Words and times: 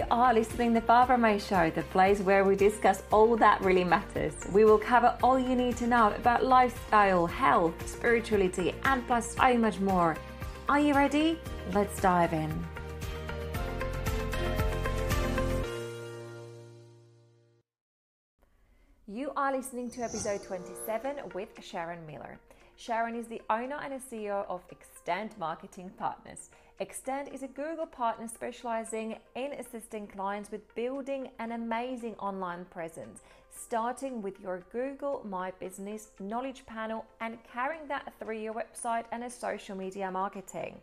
You 0.00 0.06
are 0.10 0.32
listening 0.32 0.72
to 0.72 0.80
the 0.80 0.86
Barbra 0.86 1.18
May 1.18 1.38
Show, 1.38 1.68
the 1.68 1.82
place 1.82 2.20
where 2.20 2.42
we 2.42 2.56
discuss 2.56 3.02
all 3.12 3.36
that 3.36 3.60
really 3.60 3.84
matters. 3.84 4.32
We 4.50 4.64
will 4.64 4.78
cover 4.78 5.14
all 5.22 5.38
you 5.38 5.54
need 5.54 5.76
to 5.76 5.86
know 5.86 6.14
about 6.14 6.42
lifestyle, 6.42 7.26
health, 7.26 7.74
spirituality, 7.86 8.74
and 8.86 9.06
plus 9.06 9.36
so 9.36 9.58
much 9.58 9.78
more. 9.78 10.16
Are 10.70 10.80
you 10.80 10.94
ready? 10.94 11.38
Let's 11.74 12.00
dive 12.00 12.32
in. 12.32 12.66
You 19.06 19.32
are 19.36 19.54
listening 19.54 19.90
to 19.90 20.00
episode 20.00 20.42
27 20.42 21.16
with 21.34 21.50
Sharon 21.62 22.06
Miller. 22.06 22.40
Sharon 22.76 23.14
is 23.14 23.26
the 23.26 23.42
owner 23.50 23.78
and 23.84 23.92
a 23.92 23.98
CEO 23.98 24.46
of 24.48 24.64
Extend 24.70 25.36
Marketing 25.38 25.90
Partners. 25.98 26.48
Extend 26.80 27.28
is 27.28 27.42
a 27.42 27.46
Google 27.46 27.84
partner 27.84 28.26
specializing 28.26 29.18
in 29.34 29.52
assisting 29.52 30.06
clients 30.06 30.50
with 30.50 30.74
building 30.74 31.28
an 31.38 31.52
amazing 31.52 32.14
online 32.14 32.64
presence, 32.70 33.20
starting 33.54 34.22
with 34.22 34.40
your 34.40 34.62
Google 34.72 35.20
My 35.28 35.50
Business 35.60 36.08
knowledge 36.20 36.64
panel 36.64 37.04
and 37.20 37.36
carrying 37.52 37.86
that 37.88 38.14
through 38.18 38.38
your 38.38 38.54
website 38.54 39.04
and 39.12 39.24
a 39.24 39.28
social 39.28 39.76
media 39.76 40.10
marketing. 40.10 40.80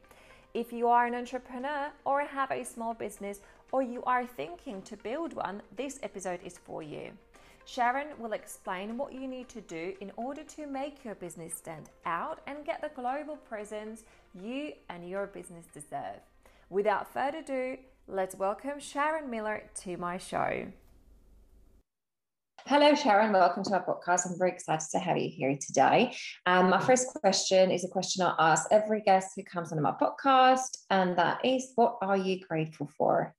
If 0.53 0.71
you 0.71 0.87
are 0.87 1.07
an 1.07 1.15
entrepreneur 1.15 1.91
or 2.05 2.21
have 2.21 2.51
a 2.51 2.63
small 2.63 2.93
business 2.93 3.39
or 3.71 3.81
you 3.81 4.03
are 4.03 4.27
thinking 4.27 4.83
to 4.83 4.97
build 4.97 5.33
one, 5.33 5.63
this 5.75 5.99
episode 6.03 6.41
is 6.45 6.59
for 6.59 6.83
you. 6.83 7.09
Sharon 7.67 8.07
will 8.17 8.31
explain 8.31 8.97
what 8.97 9.11
you 9.11 9.27
need 9.27 9.49
to 9.49 9.59
do 9.59 9.93
in 9.99 10.13
order 10.15 10.41
to 10.41 10.67
make 10.67 11.03
your 11.03 11.15
business 11.15 11.53
stand 11.53 11.89
out 12.05 12.39
and 12.47 12.63
get 12.63 12.81
the 12.81 12.89
global 12.95 13.35
presence 13.35 14.05
you 14.33 14.71
and 14.87 15.07
your 15.07 15.27
business 15.27 15.65
deserve. 15.73 16.21
Without 16.69 17.11
further 17.11 17.39
ado, 17.39 17.77
let's 18.07 18.35
welcome 18.35 18.79
Sharon 18.79 19.29
Miller 19.29 19.63
to 19.81 19.97
my 19.97 20.17
show. 20.17 20.67
Hello, 22.65 22.95
Sharon. 22.95 23.33
Welcome 23.33 23.63
to 23.65 23.73
our 23.73 23.85
podcast. 23.85 24.31
I'm 24.31 24.39
very 24.39 24.51
excited 24.51 24.87
to 24.91 24.99
have 24.99 25.17
you 25.17 25.29
here 25.29 25.57
today. 25.59 26.15
Um, 26.45 26.69
my 26.69 26.79
first 26.79 27.07
question 27.15 27.69
is 27.69 27.83
a 27.83 27.89
question 27.89 28.23
I 28.23 28.33
ask 28.39 28.65
every 28.71 29.01
guest 29.01 29.31
who 29.35 29.43
comes 29.43 29.73
on 29.73 29.81
my 29.81 29.91
podcast, 29.91 30.69
and 30.89 31.17
that 31.17 31.43
is 31.43 31.73
what 31.75 31.97
are 32.01 32.17
you 32.17 32.39
grateful 32.39 32.89
for? 32.97 33.35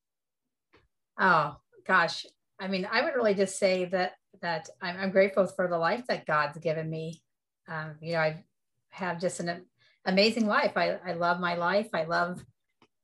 Oh, 1.19 1.57
gosh. 1.87 2.27
I 2.61 2.69
mean, 2.69 2.89
I 2.91 3.03
would 3.03 3.15
really 3.15 3.35
just 3.35 3.59
say 3.59 3.85
that 3.87 4.13
that 4.43 4.69
I'm, 4.81 4.97
I'm 4.99 5.11
grateful 5.11 5.47
for 5.47 5.69
the 5.69 5.79
life 5.79 6.05
that 6.09 6.27
God's 6.27 6.59
given 6.59 6.89
me. 6.89 7.23
Um, 7.69 7.97
you 8.01 8.13
know, 8.13 8.21
I 8.21 8.45
have 8.91 9.21
just 9.21 9.41
an 9.41 9.65
amazing 10.05 10.47
life. 10.47 10.73
I, 10.77 10.99
I 11.05 11.13
love 11.15 11.41
my 11.41 11.55
life. 11.55 11.89
I 11.93 12.05
love, 12.05 12.45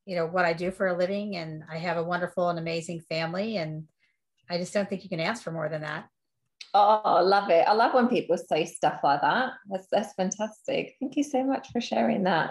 you 0.06 0.16
know, 0.16 0.26
what 0.26 0.44
I 0.44 0.52
do 0.52 0.70
for 0.70 0.86
a 0.86 0.96
living, 0.96 1.36
and 1.36 1.64
I 1.70 1.78
have 1.78 1.96
a 1.96 2.04
wonderful 2.04 2.48
and 2.48 2.58
amazing 2.58 3.00
family. 3.08 3.56
And 3.56 3.84
I 4.48 4.58
just 4.58 4.72
don't 4.72 4.88
think 4.88 5.02
you 5.02 5.08
can 5.08 5.20
ask 5.20 5.42
for 5.42 5.50
more 5.50 5.68
than 5.68 5.82
that. 5.82 6.06
Oh, 6.72 7.00
I 7.04 7.20
love 7.20 7.50
it. 7.50 7.64
I 7.68 7.72
love 7.72 7.94
when 7.94 8.08
people 8.08 8.36
say 8.36 8.64
stuff 8.64 8.98
like 9.04 9.20
that. 9.20 9.52
That's, 9.70 9.86
that's 9.92 10.12
fantastic. 10.14 10.96
Thank 11.00 11.16
you 11.16 11.22
so 11.22 11.44
much 11.44 11.68
for 11.70 11.80
sharing 11.80 12.24
that. 12.24 12.50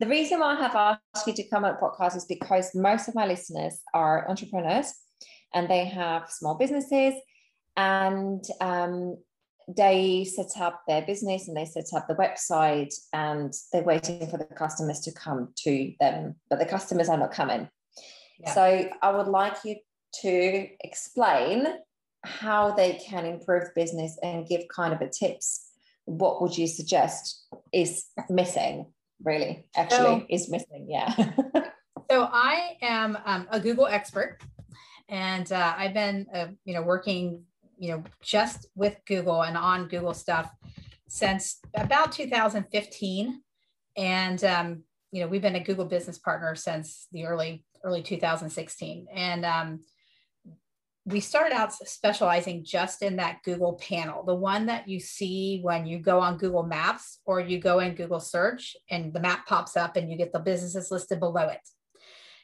The 0.00 0.06
reason 0.06 0.40
why 0.40 0.54
I 0.54 0.60
have 0.60 0.98
asked 1.14 1.26
you 1.26 1.32
to 1.32 1.48
come 1.48 1.64
on 1.64 1.74
the 1.74 1.80
podcast 1.80 2.16
is 2.16 2.26
because 2.26 2.74
most 2.74 3.08
of 3.08 3.14
my 3.14 3.26
listeners 3.26 3.80
are 3.94 4.28
entrepreneurs 4.28 4.92
and 5.54 5.68
they 5.68 5.84
have 5.86 6.30
small 6.30 6.54
businesses 6.54 7.14
and 7.76 8.44
um, 8.60 9.16
they 9.68 10.24
set 10.24 10.60
up 10.60 10.82
their 10.88 11.02
business 11.02 11.48
and 11.48 11.56
they 11.56 11.64
set 11.64 11.86
up 11.94 12.08
the 12.08 12.14
website 12.14 12.94
and 13.12 13.52
they're 13.72 13.82
waiting 13.82 14.26
for 14.28 14.38
the 14.38 14.44
customers 14.44 15.00
to 15.00 15.12
come 15.12 15.52
to 15.64 15.92
them, 16.00 16.36
but 16.48 16.58
the 16.58 16.64
customers 16.64 17.08
are 17.08 17.18
not 17.18 17.32
coming. 17.32 17.68
Yeah. 18.40 18.54
So 18.54 18.88
I 19.02 19.10
would 19.10 19.28
like 19.28 19.56
you 19.64 19.76
to 20.22 20.68
explain 20.80 21.66
how 22.24 22.72
they 22.72 22.94
can 22.94 23.26
improve 23.26 23.64
the 23.64 23.72
business 23.74 24.18
and 24.22 24.46
give 24.46 24.62
kind 24.74 24.92
of 24.92 25.00
a 25.00 25.08
tips. 25.08 25.70
What 26.04 26.40
would 26.40 26.56
you 26.56 26.66
suggest 26.66 27.46
is 27.72 28.06
missing? 28.30 28.86
Really, 29.22 29.66
actually, 29.76 30.20
so, 30.20 30.26
is 30.30 30.48
missing. 30.48 30.86
Yeah. 30.88 31.12
so 32.10 32.28
I 32.32 32.76
am 32.80 33.18
um, 33.24 33.48
a 33.50 33.60
Google 33.60 33.86
expert, 33.86 34.38
and 35.08 35.50
uh, 35.52 35.74
I've 35.76 35.94
been, 35.94 36.26
uh, 36.34 36.48
you 36.64 36.74
know, 36.74 36.82
working 36.82 37.44
you 37.78 37.92
know, 37.92 38.02
just 38.20 38.66
with 38.74 38.96
Google 39.06 39.42
and 39.42 39.56
on 39.56 39.88
Google 39.88 40.14
stuff 40.14 40.50
since 41.06 41.60
about 41.74 42.12
2015. 42.12 43.42
And, 43.96 44.44
um, 44.44 44.82
you 45.12 45.22
know, 45.22 45.28
we've 45.28 45.42
been 45.42 45.56
a 45.56 45.64
Google 45.64 45.86
business 45.86 46.18
partner 46.18 46.54
since 46.54 47.06
the 47.12 47.24
early, 47.24 47.64
early 47.84 48.02
2016. 48.02 49.06
And 49.14 49.44
um, 49.44 49.80
we 51.06 51.20
started 51.20 51.54
out 51.54 51.72
specializing 51.72 52.64
just 52.64 53.02
in 53.02 53.16
that 53.16 53.42
Google 53.44 53.74
panel, 53.74 54.24
the 54.24 54.34
one 54.34 54.66
that 54.66 54.88
you 54.88 55.00
see 55.00 55.60
when 55.62 55.86
you 55.86 55.98
go 55.98 56.20
on 56.20 56.36
Google 56.36 56.64
Maps 56.64 57.20
or 57.24 57.40
you 57.40 57.58
go 57.58 57.78
in 57.78 57.94
Google 57.94 58.20
search 58.20 58.76
and 58.90 59.12
the 59.12 59.20
map 59.20 59.46
pops 59.46 59.76
up 59.76 59.96
and 59.96 60.10
you 60.10 60.18
get 60.18 60.32
the 60.32 60.40
businesses 60.40 60.90
listed 60.90 61.20
below 61.20 61.48
it. 61.48 61.60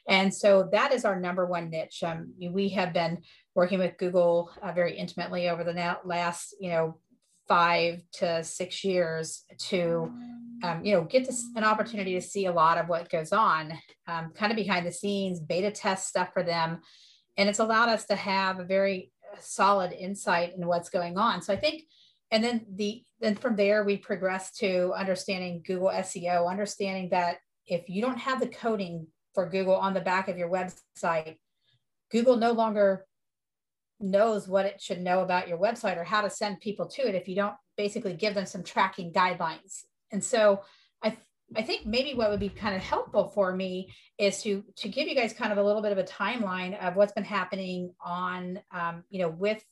And 0.07 0.33
so 0.33 0.69
that 0.71 0.93
is 0.93 1.03
our 1.05 1.19
number 1.19 1.45
one 1.45 1.69
niche. 1.69 2.03
Um, 2.03 2.33
we 2.51 2.69
have 2.69 2.93
been 2.93 3.23
working 3.55 3.79
with 3.79 3.97
Google 3.97 4.51
uh, 4.61 4.71
very 4.71 4.97
intimately 4.97 5.49
over 5.49 5.63
the 5.63 5.97
last, 6.05 6.55
you 6.59 6.69
know, 6.69 6.99
five 7.47 8.01
to 8.13 8.43
six 8.43 8.83
years 8.83 9.43
to, 9.57 10.11
um, 10.63 10.83
you 10.83 10.93
know, 10.93 11.03
get 11.03 11.25
to, 11.25 11.33
an 11.55 11.63
opportunity 11.63 12.13
to 12.13 12.21
see 12.21 12.45
a 12.45 12.51
lot 12.51 12.77
of 12.77 12.87
what 12.87 13.09
goes 13.09 13.31
on, 13.31 13.73
um, 14.07 14.31
kind 14.35 14.51
of 14.51 14.55
behind 14.55 14.85
the 14.85 14.91
scenes, 14.91 15.39
beta 15.39 15.71
test 15.71 16.07
stuff 16.07 16.29
for 16.33 16.43
them. 16.43 16.81
And 17.37 17.49
it's 17.49 17.59
allowed 17.59 17.89
us 17.89 18.05
to 18.05 18.15
have 18.15 18.59
a 18.59 18.65
very 18.65 19.11
solid 19.39 19.91
insight 19.91 20.53
into 20.55 20.67
what's 20.67 20.89
going 20.89 21.17
on. 21.17 21.41
So 21.41 21.53
I 21.53 21.57
think, 21.57 21.83
and 22.31 22.43
then 22.43 22.65
the 22.73 23.03
then 23.19 23.35
from 23.35 23.55
there 23.55 23.83
we 23.83 23.97
progress 23.97 24.51
to 24.57 24.93
understanding 24.93 25.63
Google 25.65 25.89
SEO, 25.89 26.49
understanding 26.49 27.09
that 27.11 27.37
if 27.67 27.87
you 27.87 28.01
don't 28.01 28.17
have 28.17 28.39
the 28.39 28.47
coding 28.47 29.07
for 29.35 29.47
Google 29.47 29.75
on 29.75 29.93
the 29.93 30.01
back 30.01 30.27
of 30.27 30.37
your 30.37 30.49
website, 30.49 31.37
Google 32.11 32.37
no 32.37 32.53
longer 32.53 33.05
knows 33.99 34.47
what 34.47 34.65
it 34.65 34.81
should 34.81 35.01
know 35.01 35.21
about 35.21 35.47
your 35.47 35.57
website 35.57 35.97
or 35.97 36.03
how 36.03 36.21
to 36.21 36.29
send 36.29 36.59
people 36.59 36.87
to 36.87 37.07
it 37.07 37.15
if 37.15 37.27
you 37.27 37.35
don't 37.35 37.55
basically 37.77 38.13
give 38.13 38.33
them 38.33 38.45
some 38.45 38.63
tracking 38.63 39.11
guidelines. 39.11 39.83
And 40.11 40.23
so 40.23 40.61
I, 41.01 41.09
th- 41.09 41.21
I 41.55 41.61
think 41.61 41.85
maybe 41.85 42.13
what 42.13 42.29
would 42.29 42.39
be 42.39 42.49
kind 42.49 42.75
of 42.75 42.81
helpful 42.81 43.29
for 43.29 43.55
me 43.55 43.93
is 44.17 44.41
to 44.43 44.63
to 44.77 44.89
give 44.89 45.07
you 45.07 45.15
guys 45.15 45.33
kind 45.33 45.51
of 45.51 45.57
a 45.57 45.63
little 45.63 45.81
bit 45.81 45.91
of 45.91 45.97
a 45.97 46.03
timeline 46.03 46.77
of 46.79 46.95
what's 46.95 47.13
been 47.13 47.23
happening 47.23 47.91
on 48.03 48.59
um, 48.71 49.03
you 49.09 49.19
know 49.21 49.29
with 49.29 49.63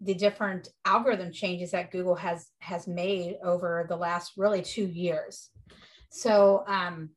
the 0.00 0.14
different 0.14 0.68
algorithm 0.84 1.32
changes 1.32 1.72
that 1.72 1.90
Google 1.90 2.14
has 2.14 2.48
has 2.60 2.86
made 2.86 3.36
over 3.42 3.86
the 3.88 3.96
last 3.96 4.32
really 4.36 4.62
two 4.62 4.86
years. 4.86 5.50
So 6.10 6.64
um, 6.66 7.10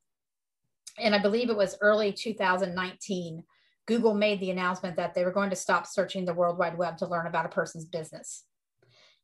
and 1.00 1.16
I 1.16 1.20
believe 1.20 1.50
it 1.50 1.58
was 1.58 1.78
early 1.82 2.12
2019, 2.12 3.44
Google 3.88 4.14
made 4.14 4.40
the 4.40 4.52
announcement 4.52 4.96
that 4.98 5.14
they 5.14 5.24
were 5.24 5.32
going 5.32 5.50
to 5.50 5.56
stop 5.56 5.88
searching 5.88 6.26
the 6.26 6.34
World 6.34 6.58
Wide 6.58 6.78
Web 6.78 6.98
to 6.98 7.08
learn 7.08 7.28
about 7.28 7.46
a 7.46 7.50
person's 7.50 7.86
business. 7.86 8.44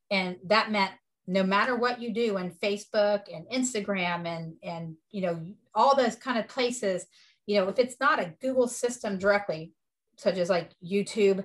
And 0.09 0.37
that 0.45 0.71
meant 0.71 0.91
no 1.27 1.43
matter 1.43 1.75
what 1.75 2.01
you 2.01 2.13
do 2.13 2.37
in 2.37 2.51
Facebook 2.51 3.23
and 3.33 3.45
Instagram 3.49 4.25
and, 4.25 4.53
and 4.63 4.95
you 5.11 5.21
know, 5.21 5.45
all 5.75 5.95
those 5.95 6.15
kind 6.15 6.37
of 6.37 6.47
places, 6.47 7.05
you 7.45 7.59
know, 7.59 7.67
if 7.67 7.79
it's 7.79 7.97
not 7.99 8.19
a 8.19 8.33
Google 8.41 8.67
system 8.67 9.17
directly, 9.17 9.73
such 10.17 10.37
as 10.37 10.49
like 10.49 10.71
YouTube 10.83 11.43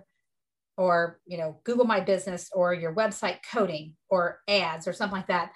or, 0.76 1.20
you 1.26 1.36
know, 1.36 1.60
Google 1.64 1.84
My 1.84 2.00
Business 2.00 2.48
or 2.52 2.72
your 2.72 2.94
website 2.94 3.38
coding 3.52 3.94
or 4.08 4.40
ads 4.48 4.86
or 4.86 4.92
something 4.92 5.16
like 5.16 5.26
that, 5.26 5.52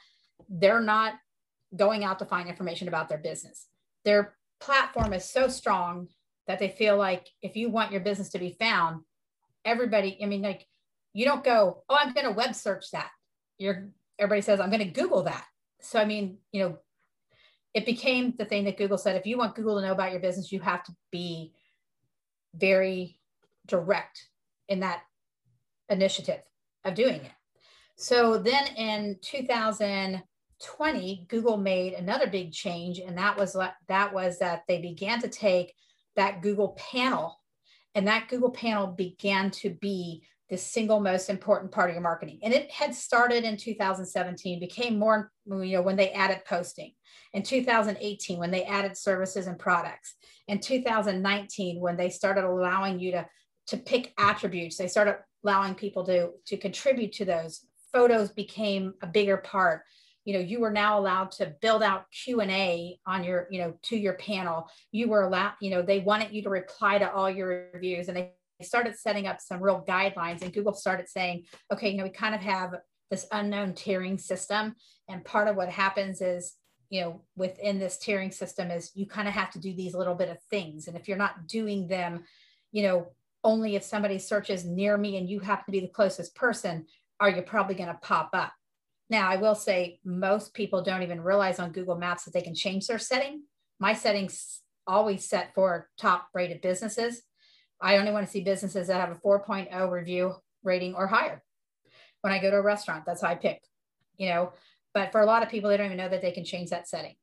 they're 0.48 0.81
not 0.81 1.15
going 1.75 2.04
out 2.04 2.19
to 2.19 2.27
find 2.27 2.48
information 2.48 2.88
about 2.88 3.09
their 3.09 3.19
business. 3.19 3.66
They're 4.04 4.37
platform 4.61 5.12
is 5.12 5.25
so 5.25 5.49
strong 5.49 6.09
that 6.47 6.59
they 6.59 6.69
feel 6.69 6.97
like 6.97 7.28
if 7.42 7.57
you 7.57 7.71
want 7.71 7.92
your 7.92 8.01
business 8.01 8.31
to 8.31 8.39
be 8.39 8.57
found, 8.59 9.03
everybody, 9.65 10.19
I 10.22 10.27
mean, 10.27 10.42
like 10.42 10.66
you 11.13 11.25
don't 11.25 11.45
go, 11.45 11.83
oh, 11.89 11.97
I'm 11.98 12.13
going 12.13 12.27
to 12.27 12.33
web 12.33 12.54
search 12.54 12.91
that. 12.92 13.10
You're 13.59 13.89
everybody 14.19 14.42
says, 14.42 14.60
I'm 14.60 14.71
going 14.71 14.81
to 14.81 15.01
Google 15.01 15.25
that. 15.25 15.45
So, 15.81 16.01
I 16.01 16.04
mean, 16.04 16.39
you 16.53 16.63
know, 16.63 16.78
it 17.75 17.84
became 17.84 18.34
the 18.39 18.45
thing 18.45 18.65
that 18.65 18.78
Google 18.78 18.98
said, 18.98 19.16
if 19.16 19.27
you 19.27 19.36
want 19.36 19.54
Google 19.54 19.78
to 19.78 19.86
know 19.86 19.92
about 19.92 20.10
your 20.10 20.21
business, 20.21 20.51
you 20.51 20.60
have 20.60 20.83
to 20.84 20.92
be 21.13 21.53
very 22.54 23.19
direct 23.66 24.28
in 24.69 24.81
that 24.81 25.03
initiative 25.89 26.41
of 26.84 26.95
doing 26.95 27.16
it. 27.16 27.33
So 27.97 28.39
then 28.39 28.66
in 28.77 29.19
2000, 29.22 30.22
20 30.63 31.27
google 31.29 31.57
made 31.57 31.93
another 31.93 32.27
big 32.27 32.53
change 32.53 32.99
and 32.99 33.19
that 33.19 33.37
was 33.37 33.57
that 33.89 34.15
was 34.15 34.39
that 34.39 34.63
they 34.67 34.81
began 34.81 35.21
to 35.21 35.29
take 35.29 35.75
that 36.17 36.41
google 36.41 36.77
panel 36.79 37.41
and 37.95 38.07
that 38.07 38.29
google 38.29 38.51
panel 38.51 38.87
began 38.87 39.51
to 39.51 39.71
be 39.71 40.23
the 40.49 40.57
single 40.57 41.01
most 41.01 41.29
important 41.29 41.73
part 41.73 41.91
of 41.91 41.95
your 41.95 42.03
marketing. 42.03 42.39
And 42.43 42.55
it 42.55 42.71
had 42.71 42.95
started 42.95 43.43
in 43.45 43.57
2017, 43.57 44.61
became 44.61 44.99
more, 44.99 45.33
you 45.45 45.73
know, 45.73 45.83
when 45.83 45.97
they 45.97 46.11
added 46.11 46.43
posting. 46.49 46.93
In 47.33 47.43
2018, 47.43 48.39
when 48.39 48.53
they 48.53 48.65
added 48.65 48.97
services 48.97 49.49
and 49.49 49.59
products. 49.59 50.15
In 50.47 50.61
2019, 50.61 51.81
when 51.81 51.97
they 51.97 52.11
started 52.11 52.45
allowing 52.45 53.01
you 53.01 53.13
to, 53.13 53.27
to 53.69 53.77
pick 53.77 54.15
attributes, 54.19 54.77
they 54.77 54.87
started 54.87 55.17
allowing 55.45 55.75
people 55.75 56.05
to, 56.07 56.31
to 56.47 56.57
contribute 56.57 57.13
to 57.15 57.25
those. 57.25 57.67
Photos 57.93 58.31
became 58.31 58.95
a 59.03 59.07
bigger 59.07 59.39
part 59.39 59.83
you 60.27 60.34
know 60.34 60.41
you 60.41 60.61
were 60.61 60.71
now 60.71 60.99
allowed 60.99 61.31
to 61.31 61.55
build 61.63 61.83
out 61.83 62.05
q&a 62.11 62.99
on 63.07 63.25
your 63.25 63.47
you 63.51 63.61
know 63.61 63.73
to 63.83 63.97
your 63.97 64.15
panel. 64.15 64.69
You 64.93 65.09
were 65.09 65.23
allowed 65.23 65.55
you 65.63 65.71
know 65.71 65.81
they 65.81 66.01
wanted 66.01 66.33
you 66.33 66.43
to 66.43 66.51
reply 66.51 66.99
to 66.99 67.11
all 67.11 67.31
your 67.31 67.69
reviews 67.73 68.09
and 68.09 68.17
they 68.17 68.33
started 68.61 68.99
setting 68.99 69.27
up 69.27 69.41
some 69.41 69.63
real 69.63 69.84
guidelines 69.89 70.43
and 70.43 70.53
google 70.53 70.75
started 70.75 71.09
saying 71.09 71.45
okay 71.73 71.91
you 71.91 71.97
know 71.97 72.05
we 72.05 72.11
kind 72.11 72.34
of 72.34 72.41
have 72.43 72.75
this 73.11 73.27
unknown 73.33 73.73
tiering 73.73 74.21
system 74.21 74.75
and 75.09 75.25
part 75.25 75.49
of 75.49 75.57
what 75.57 75.69
happens 75.69 76.21
is 76.21 76.55
you 76.91 77.01
know 77.01 77.22
within 77.37 77.79
this 77.79 77.99
tiering 78.05 78.34
system 78.34 78.71
is 78.71 78.91
you 78.95 79.07
kind 79.07 79.29
of 79.29 79.34
have 79.34 79.51
to 79.51 79.61
do 79.61 79.75
these 79.75 79.95
little 79.95 80.15
bit 80.15 80.29
of 80.29 80.39
things 80.51 80.89
and 80.89 80.97
if 80.97 81.07
you're 81.07 81.17
not 81.17 81.47
doing 81.47 81.87
them 81.87 82.25
you 82.72 82.83
know 82.83 83.07
only 83.45 83.77
if 83.77 83.84
somebody 83.84 84.19
searches 84.19 84.65
near 84.65 84.97
me 84.97 85.19
and 85.19 85.29
you 85.29 85.39
happen 85.39 85.67
to 85.67 85.72
be 85.72 85.81
the 85.81 85.93
closest 85.93 86.34
person 86.34 86.84
are 87.21 87.31
you 87.31 87.43
probably 87.43 87.75
going 87.75 87.89
to 87.89 87.99
pop 88.03 88.31
up 88.33 88.53
now 89.11 89.29
i 89.29 89.37
will 89.37 89.55
say 89.55 89.99
most 90.05 90.55
people 90.55 90.83
don't 90.83 91.03
even 91.03 91.21
realize 91.21 91.59
on 91.59 91.73
google 91.73 91.97
maps 91.97 92.25
that 92.25 92.33
they 92.33 92.43
can 92.43 92.55
change 92.55 92.87
their 92.87 92.99
setting 92.99 93.43
my 93.79 93.93
settings 93.93 94.63
always 94.87 95.25
set 95.25 95.53
for 95.55 95.89
top 95.99 96.29
rated 96.35 96.61
businesses 96.61 97.23
I 97.81 97.99
only 97.99 98.13
want 98.13 98.27
to 98.27 98.33
see 98.33 98.41
businesses 98.41 98.89
that 98.89 99.01
have 99.01 99.17
a 99.17 99.21
4.0 99.21 99.91
review 99.91 100.35
rating 100.63 100.95
or 100.95 101.07
higher. 101.07 101.43
When 102.23 102.33
I 102.33 102.39
go 102.39 102.51
to 102.51 102.57
a 102.57 102.63
restaurant, 102.63 103.05
that's 103.07 103.23
how 103.23 103.29
I 103.29 103.35
pick, 103.35 103.63
you 104.17 104.29
know. 104.29 104.53
But 104.95 105.13
for 105.13 105.21
a 105.21 105.27
lot 105.27 105.43
of 105.43 105.51
people, 105.51 105.69
they 105.69 105.77
don't 105.77 105.87
even 105.87 105.99
know 105.99 106.09
that 106.09 106.23
they 106.23 106.33
can 106.33 106.45
change 106.45 106.71
that 106.71 106.89
setting. 106.89 107.15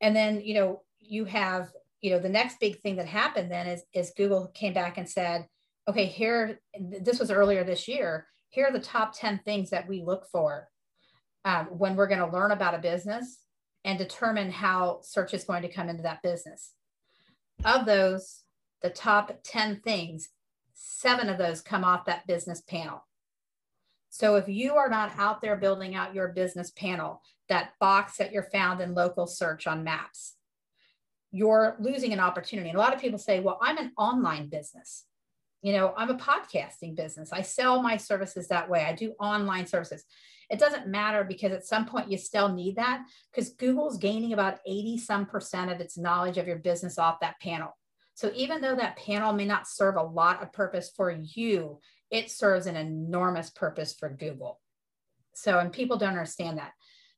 And 0.00 0.14
then, 0.14 0.40
you 0.40 0.54
know, 0.54 0.82
you 1.00 1.24
have, 1.24 1.70
you 2.00 2.10
know, 2.10 2.20
the 2.20 2.28
next 2.28 2.60
big 2.60 2.80
thing 2.80 2.96
that 2.96 3.06
happened 3.06 3.50
then 3.50 3.66
is, 3.66 3.82
is 3.92 4.12
Google 4.16 4.48
came 4.54 4.72
back 4.72 4.98
and 4.98 5.08
said, 5.08 5.46
okay, 5.88 6.06
here, 6.06 6.60
this 6.78 7.18
was 7.18 7.30
earlier 7.30 7.64
this 7.64 7.88
year. 7.88 8.26
Here 8.50 8.66
are 8.66 8.72
the 8.72 8.78
top 8.78 9.18
10 9.18 9.40
things 9.44 9.70
that 9.70 9.88
we 9.88 10.02
look 10.02 10.26
for 10.30 10.68
um, 11.46 11.66
when 11.66 11.94
we're 11.94 12.08
going 12.08 12.18
to 12.18 12.36
learn 12.36 12.50
about 12.50 12.74
a 12.74 12.78
business 12.78 13.38
and 13.84 13.96
determine 13.96 14.50
how 14.50 14.98
search 15.02 15.32
is 15.32 15.44
going 15.44 15.62
to 15.62 15.72
come 15.72 15.88
into 15.88 16.02
that 16.02 16.22
business. 16.22 16.72
Of 17.64 17.86
those, 17.86 18.42
the 18.82 18.90
top 18.90 19.38
10 19.44 19.80
things, 19.80 20.28
seven 20.74 21.28
of 21.28 21.38
those 21.38 21.62
come 21.62 21.84
off 21.84 22.04
that 22.06 22.26
business 22.26 22.60
panel. 22.60 23.06
So 24.10 24.34
if 24.34 24.48
you 24.48 24.74
are 24.74 24.90
not 24.90 25.12
out 25.18 25.40
there 25.40 25.56
building 25.56 25.94
out 25.94 26.14
your 26.14 26.28
business 26.28 26.72
panel, 26.72 27.22
that 27.48 27.74
box 27.78 28.16
that 28.16 28.32
you're 28.32 28.50
found 28.50 28.80
in 28.80 28.94
local 28.94 29.28
search 29.28 29.68
on 29.68 29.84
maps, 29.84 30.34
you're 31.30 31.76
losing 31.78 32.12
an 32.12 32.20
opportunity. 32.20 32.70
And 32.70 32.78
a 32.78 32.80
lot 32.80 32.92
of 32.94 33.00
people 33.00 33.20
say, 33.20 33.38
well, 33.38 33.58
I'm 33.62 33.78
an 33.78 33.92
online 33.96 34.48
business. 34.48 35.04
You 35.62 35.74
know, 35.74 35.94
I'm 35.96 36.10
a 36.10 36.16
podcasting 36.16 36.96
business. 36.96 37.32
I 37.32 37.42
sell 37.42 37.82
my 37.82 37.98
services 37.98 38.48
that 38.48 38.68
way. 38.68 38.84
I 38.84 38.94
do 38.94 39.12
online 39.20 39.66
services. 39.66 40.04
It 40.48 40.58
doesn't 40.58 40.86
matter 40.86 41.24
because 41.24 41.52
at 41.52 41.66
some 41.66 41.86
point 41.86 42.10
you 42.10 42.18
still 42.18 42.52
need 42.52 42.76
that 42.76 43.04
because 43.32 43.50
Google's 43.50 43.98
gaining 43.98 44.32
about 44.32 44.60
80 44.66 44.98
some 44.98 45.26
percent 45.26 45.70
of 45.70 45.80
its 45.80 45.98
knowledge 45.98 46.38
of 46.38 46.46
your 46.46 46.58
business 46.58 46.98
off 46.98 47.20
that 47.20 47.40
panel. 47.40 47.76
So 48.14 48.30
even 48.34 48.60
though 48.60 48.76
that 48.76 48.96
panel 48.96 49.32
may 49.32 49.44
not 49.44 49.68
serve 49.68 49.96
a 49.96 50.02
lot 50.02 50.42
of 50.42 50.52
purpose 50.52 50.90
for 50.96 51.10
you, 51.10 51.80
it 52.10 52.30
serves 52.30 52.66
an 52.66 52.76
enormous 52.76 53.50
purpose 53.50 53.94
for 53.94 54.08
Google. 54.08 54.60
So, 55.34 55.58
and 55.58 55.72
people 55.72 55.98
don't 55.98 56.10
understand 56.10 56.58
that. 56.58 56.72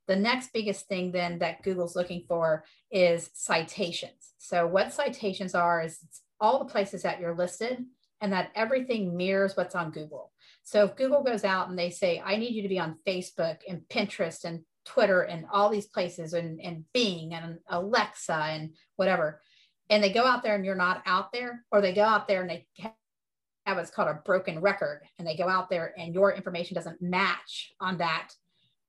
The 0.08 0.16
next 0.16 0.52
biggest 0.52 0.88
thing 0.88 1.12
then 1.12 1.38
that 1.38 1.62
Google's 1.62 1.94
looking 1.94 2.24
for 2.26 2.64
is 2.90 3.30
citations. 3.34 4.34
So, 4.38 4.66
what 4.66 4.92
citations 4.92 5.54
are 5.54 5.82
is 5.82 5.98
all 6.40 6.58
the 6.58 6.72
places 6.72 7.02
that 7.02 7.20
you're 7.20 7.36
listed 7.36 7.84
and 8.20 8.32
that 8.32 8.50
everything 8.54 9.16
mirrors 9.16 9.56
what's 9.56 9.74
on 9.74 9.90
Google. 9.90 10.32
So, 10.68 10.84
if 10.84 10.96
Google 10.96 11.22
goes 11.22 11.44
out 11.44 11.70
and 11.70 11.78
they 11.78 11.88
say, 11.88 12.22
I 12.22 12.36
need 12.36 12.54
you 12.54 12.60
to 12.60 12.68
be 12.68 12.78
on 12.78 12.98
Facebook 13.06 13.56
and 13.66 13.80
Pinterest 13.88 14.44
and 14.44 14.60
Twitter 14.84 15.22
and 15.22 15.46
all 15.50 15.70
these 15.70 15.86
places 15.86 16.34
and, 16.34 16.60
and 16.60 16.84
Bing 16.92 17.32
and 17.32 17.56
Alexa 17.70 18.34
and 18.34 18.74
whatever, 18.96 19.40
and 19.88 20.04
they 20.04 20.12
go 20.12 20.26
out 20.26 20.42
there 20.42 20.56
and 20.56 20.66
you're 20.66 20.74
not 20.74 21.02
out 21.06 21.32
there, 21.32 21.64
or 21.72 21.80
they 21.80 21.94
go 21.94 22.02
out 22.02 22.28
there 22.28 22.42
and 22.42 22.50
they 22.50 22.66
have 23.64 23.78
what's 23.78 23.90
called 23.90 24.10
a 24.10 24.20
broken 24.26 24.60
record, 24.60 25.00
and 25.18 25.26
they 25.26 25.38
go 25.38 25.48
out 25.48 25.70
there 25.70 25.94
and 25.96 26.12
your 26.12 26.34
information 26.34 26.74
doesn't 26.74 27.00
match 27.00 27.72
on 27.80 27.96
that, 27.96 28.28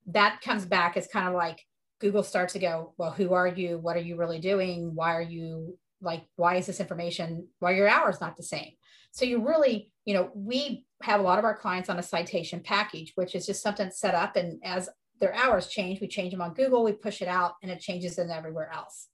that 0.07 0.41
comes 0.41 0.65
back 0.65 0.97
as 0.97 1.07
kind 1.07 1.29
of 1.29 1.33
like 1.33 1.65
Google 2.01 2.23
starts 2.23 2.51
to 2.53 2.59
go, 2.59 2.93
well, 2.97 3.11
who 3.11 3.33
are 3.33 3.47
you? 3.47 3.77
What 3.77 3.95
are 3.95 4.01
you 4.01 4.17
really 4.17 4.39
doing? 4.39 4.95
Why 4.95 5.15
are 5.15 5.21
you 5.21 5.77
like, 6.01 6.25
why 6.35 6.55
is 6.55 6.65
this 6.65 6.81
information, 6.81 7.47
why 7.59 7.71
your 7.71 7.87
hours 7.87 8.19
not 8.19 8.35
the 8.35 8.43
same? 8.43 8.73
So 9.11 9.25
you 9.25 9.45
really, 9.45 9.91
you 10.05 10.13
know, 10.13 10.31
we 10.33 10.85
have 11.03 11.19
a 11.19 11.23
lot 11.23 11.39
of 11.39 11.45
our 11.45 11.57
clients 11.57 11.89
on 11.89 11.99
a 11.99 12.03
citation 12.03 12.61
package, 12.61 13.13
which 13.15 13.35
is 13.35 13.45
just 13.45 13.63
something 13.63 13.89
set 13.91 14.15
up. 14.15 14.35
And 14.35 14.59
as 14.63 14.89
their 15.19 15.33
hours 15.35 15.67
change, 15.67 15.99
we 15.99 16.07
change 16.07 16.31
them 16.31 16.41
on 16.41 16.53
Google, 16.53 16.83
we 16.83 16.93
push 16.93 17.21
it 17.21 17.27
out 17.27 17.53
and 17.61 17.71
it 17.71 17.79
changes 17.79 18.15
them 18.15 18.29
everywhere 18.31 18.71
else. 18.73 19.07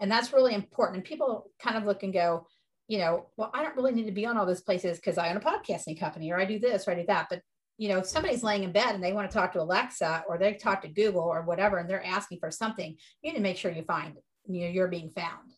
And 0.00 0.10
that's 0.10 0.32
really 0.32 0.54
important. 0.54 0.96
And 0.96 1.04
people 1.04 1.50
kind 1.60 1.76
of 1.76 1.84
look 1.84 2.02
and 2.02 2.12
go, 2.12 2.46
you 2.88 2.98
know, 2.98 3.26
well, 3.36 3.50
I 3.54 3.62
don't 3.62 3.76
really 3.76 3.92
need 3.92 4.06
to 4.06 4.12
be 4.12 4.26
on 4.26 4.36
all 4.36 4.46
those 4.46 4.62
places 4.62 4.98
because 4.98 5.18
I 5.18 5.30
own 5.30 5.36
a 5.36 5.40
podcasting 5.40 6.00
company 6.00 6.32
or 6.32 6.40
I 6.40 6.44
do 6.44 6.58
this 6.58 6.88
or 6.88 6.92
I 6.92 6.94
do 6.94 7.06
that. 7.06 7.26
But 7.28 7.42
you 7.80 7.88
know, 7.88 8.00
if 8.00 8.06
somebody's 8.06 8.42
laying 8.42 8.64
in 8.64 8.72
bed 8.72 8.94
and 8.94 9.02
they 9.02 9.14
want 9.14 9.30
to 9.30 9.34
talk 9.34 9.52
to 9.54 9.62
Alexa 9.62 10.24
or 10.28 10.36
they 10.36 10.52
talk 10.52 10.82
to 10.82 10.88
Google 10.88 11.22
or 11.22 11.40
whatever, 11.42 11.78
and 11.78 11.88
they're 11.88 12.04
asking 12.04 12.38
for 12.38 12.50
something, 12.50 12.94
you 13.22 13.30
need 13.30 13.38
to 13.38 13.42
make 13.42 13.56
sure 13.56 13.72
you 13.72 13.84
find, 13.84 14.18
you 14.46 14.66
know, 14.66 14.70
you're 14.70 14.88
being 14.88 15.08
found. 15.08 15.54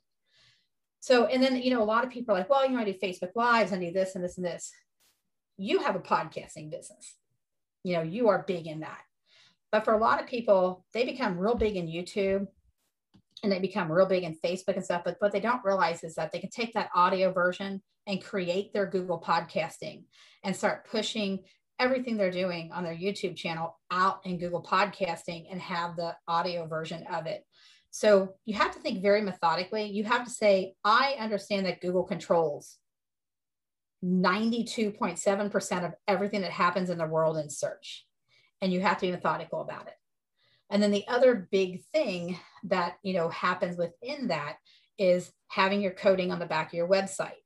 So, 1.02 1.26
and 1.26 1.42
then, 1.42 1.60
you 1.60 1.70
know, 1.70 1.82
a 1.82 1.84
lot 1.84 2.04
of 2.04 2.10
people 2.10 2.32
are 2.32 2.38
like, 2.38 2.48
well, 2.48 2.64
you 2.64 2.76
know, 2.76 2.80
I 2.80 2.84
do 2.84 2.94
Facebook 2.94 3.32
Lives, 3.34 3.72
I 3.72 3.78
do 3.78 3.90
this 3.90 4.14
and 4.14 4.22
this 4.22 4.36
and 4.36 4.46
this. 4.46 4.70
You 5.58 5.80
have 5.80 5.96
a 5.96 5.98
podcasting 5.98 6.70
business. 6.70 7.16
You 7.82 7.96
know, 7.96 8.02
you 8.02 8.28
are 8.28 8.44
big 8.46 8.68
in 8.68 8.80
that. 8.80 9.00
But 9.72 9.84
for 9.84 9.94
a 9.94 9.98
lot 9.98 10.20
of 10.20 10.28
people, 10.28 10.84
they 10.94 11.04
become 11.04 11.38
real 11.38 11.56
big 11.56 11.74
in 11.74 11.88
YouTube 11.88 12.46
and 13.42 13.50
they 13.50 13.58
become 13.58 13.90
real 13.90 14.06
big 14.06 14.22
in 14.22 14.36
Facebook 14.44 14.76
and 14.76 14.84
stuff. 14.84 15.02
But 15.04 15.16
what 15.18 15.32
they 15.32 15.40
don't 15.40 15.64
realize 15.64 16.04
is 16.04 16.14
that 16.14 16.30
they 16.30 16.38
can 16.38 16.50
take 16.50 16.72
that 16.74 16.90
audio 16.94 17.32
version 17.32 17.82
and 18.06 18.22
create 18.22 18.72
their 18.72 18.86
Google 18.86 19.20
podcasting 19.20 20.04
and 20.44 20.54
start 20.54 20.86
pushing 20.88 21.40
everything 21.80 22.16
they're 22.16 22.30
doing 22.30 22.70
on 22.72 22.84
their 22.84 22.94
YouTube 22.94 23.34
channel 23.34 23.76
out 23.90 24.20
in 24.24 24.38
Google 24.38 24.62
podcasting 24.62 25.46
and 25.50 25.60
have 25.60 25.96
the 25.96 26.14
audio 26.28 26.64
version 26.68 27.04
of 27.12 27.26
it. 27.26 27.44
So 27.92 28.34
you 28.46 28.54
have 28.54 28.72
to 28.74 28.80
think 28.80 29.02
very 29.02 29.20
methodically. 29.20 29.84
You 29.84 30.04
have 30.04 30.24
to 30.24 30.30
say, 30.30 30.74
I 30.82 31.16
understand 31.20 31.66
that 31.66 31.82
Google 31.82 32.04
controls 32.04 32.78
92.7% 34.02 35.84
of 35.84 35.92
everything 36.08 36.40
that 36.40 36.50
happens 36.50 36.88
in 36.88 36.96
the 36.98 37.06
world 37.06 37.36
in 37.36 37.50
search. 37.50 38.06
And 38.62 38.72
you 38.72 38.80
have 38.80 38.96
to 38.98 39.06
be 39.06 39.12
methodical 39.12 39.60
about 39.60 39.88
it. 39.88 39.94
And 40.70 40.82
then 40.82 40.90
the 40.90 41.06
other 41.06 41.48
big 41.52 41.84
thing 41.92 42.38
that 42.64 42.94
you 43.02 43.12
know 43.12 43.28
happens 43.28 43.76
within 43.76 44.28
that 44.28 44.56
is 44.96 45.30
having 45.48 45.82
your 45.82 45.92
coding 45.92 46.32
on 46.32 46.38
the 46.38 46.46
back 46.46 46.68
of 46.68 46.74
your 46.74 46.88
website. 46.88 47.42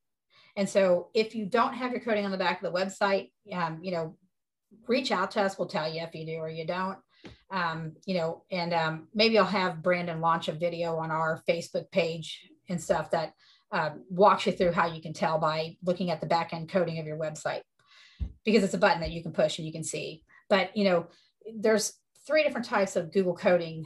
And 0.57 0.69
so 0.69 1.09
if 1.13 1.35
you 1.35 1.45
don't 1.45 1.75
have 1.75 1.91
your 1.91 2.01
coding 2.01 2.25
on 2.25 2.31
the 2.31 2.39
back 2.39 2.63
of 2.63 2.73
the 2.73 2.79
website, 2.79 3.33
um, 3.53 3.81
you 3.83 3.91
know, 3.91 4.17
reach 4.87 5.11
out 5.11 5.33
to 5.33 5.43
us. 5.43 5.59
We'll 5.59 5.67
tell 5.67 5.93
you 5.93 6.03
if 6.03 6.15
you 6.15 6.25
do 6.25 6.37
or 6.37 6.49
you 6.49 6.67
don't. 6.67 6.99
Um, 7.51 7.93
you 8.07 8.15
know, 8.15 8.43
and 8.51 8.75
um, 8.75 9.09
maybe 9.15 9.39
I'll 9.39 9.45
have 9.45 9.83
Brandon 9.83 10.21
launch 10.21 10.49
a 10.49 10.53
video 10.53 10.97
on 10.97 11.11
our 11.11 11.43
Facebook 11.49 11.91
page 11.91 12.49
and 12.69 12.81
stuff 12.81 13.11
that 13.13 13.33
um, 13.73 14.05
walks 14.11 14.47
you 14.47 14.53
through 14.53 14.73
how 14.73 14.87
you 14.87 15.01
can 15.01 15.13
tell 15.13 15.39
by 15.39 15.77
looking 15.85 16.11
at 16.11 16.21
the 16.21 16.27
back 16.27 16.53
end 16.53 16.69
coding 16.69 16.99
of 16.99 17.07
your 17.07 17.19
website 17.19 17.63
because 18.45 18.63
it's 18.63 18.75
a 18.75 18.79
button 18.79 19.01
that 19.01 19.11
you 19.11 19.23
can 19.23 19.33
push 19.33 19.59
and 19.59 19.67
you 19.67 19.73
can 19.73 19.85
see. 19.85 20.23
But 20.49 20.77
you 20.77 20.85
know, 20.85 21.07
there's 21.55 21.95
three 22.27 22.43
different 22.43 22.67
types 22.67 22.97
of 22.97 23.13
Google 23.13 23.35
coding. 23.35 23.85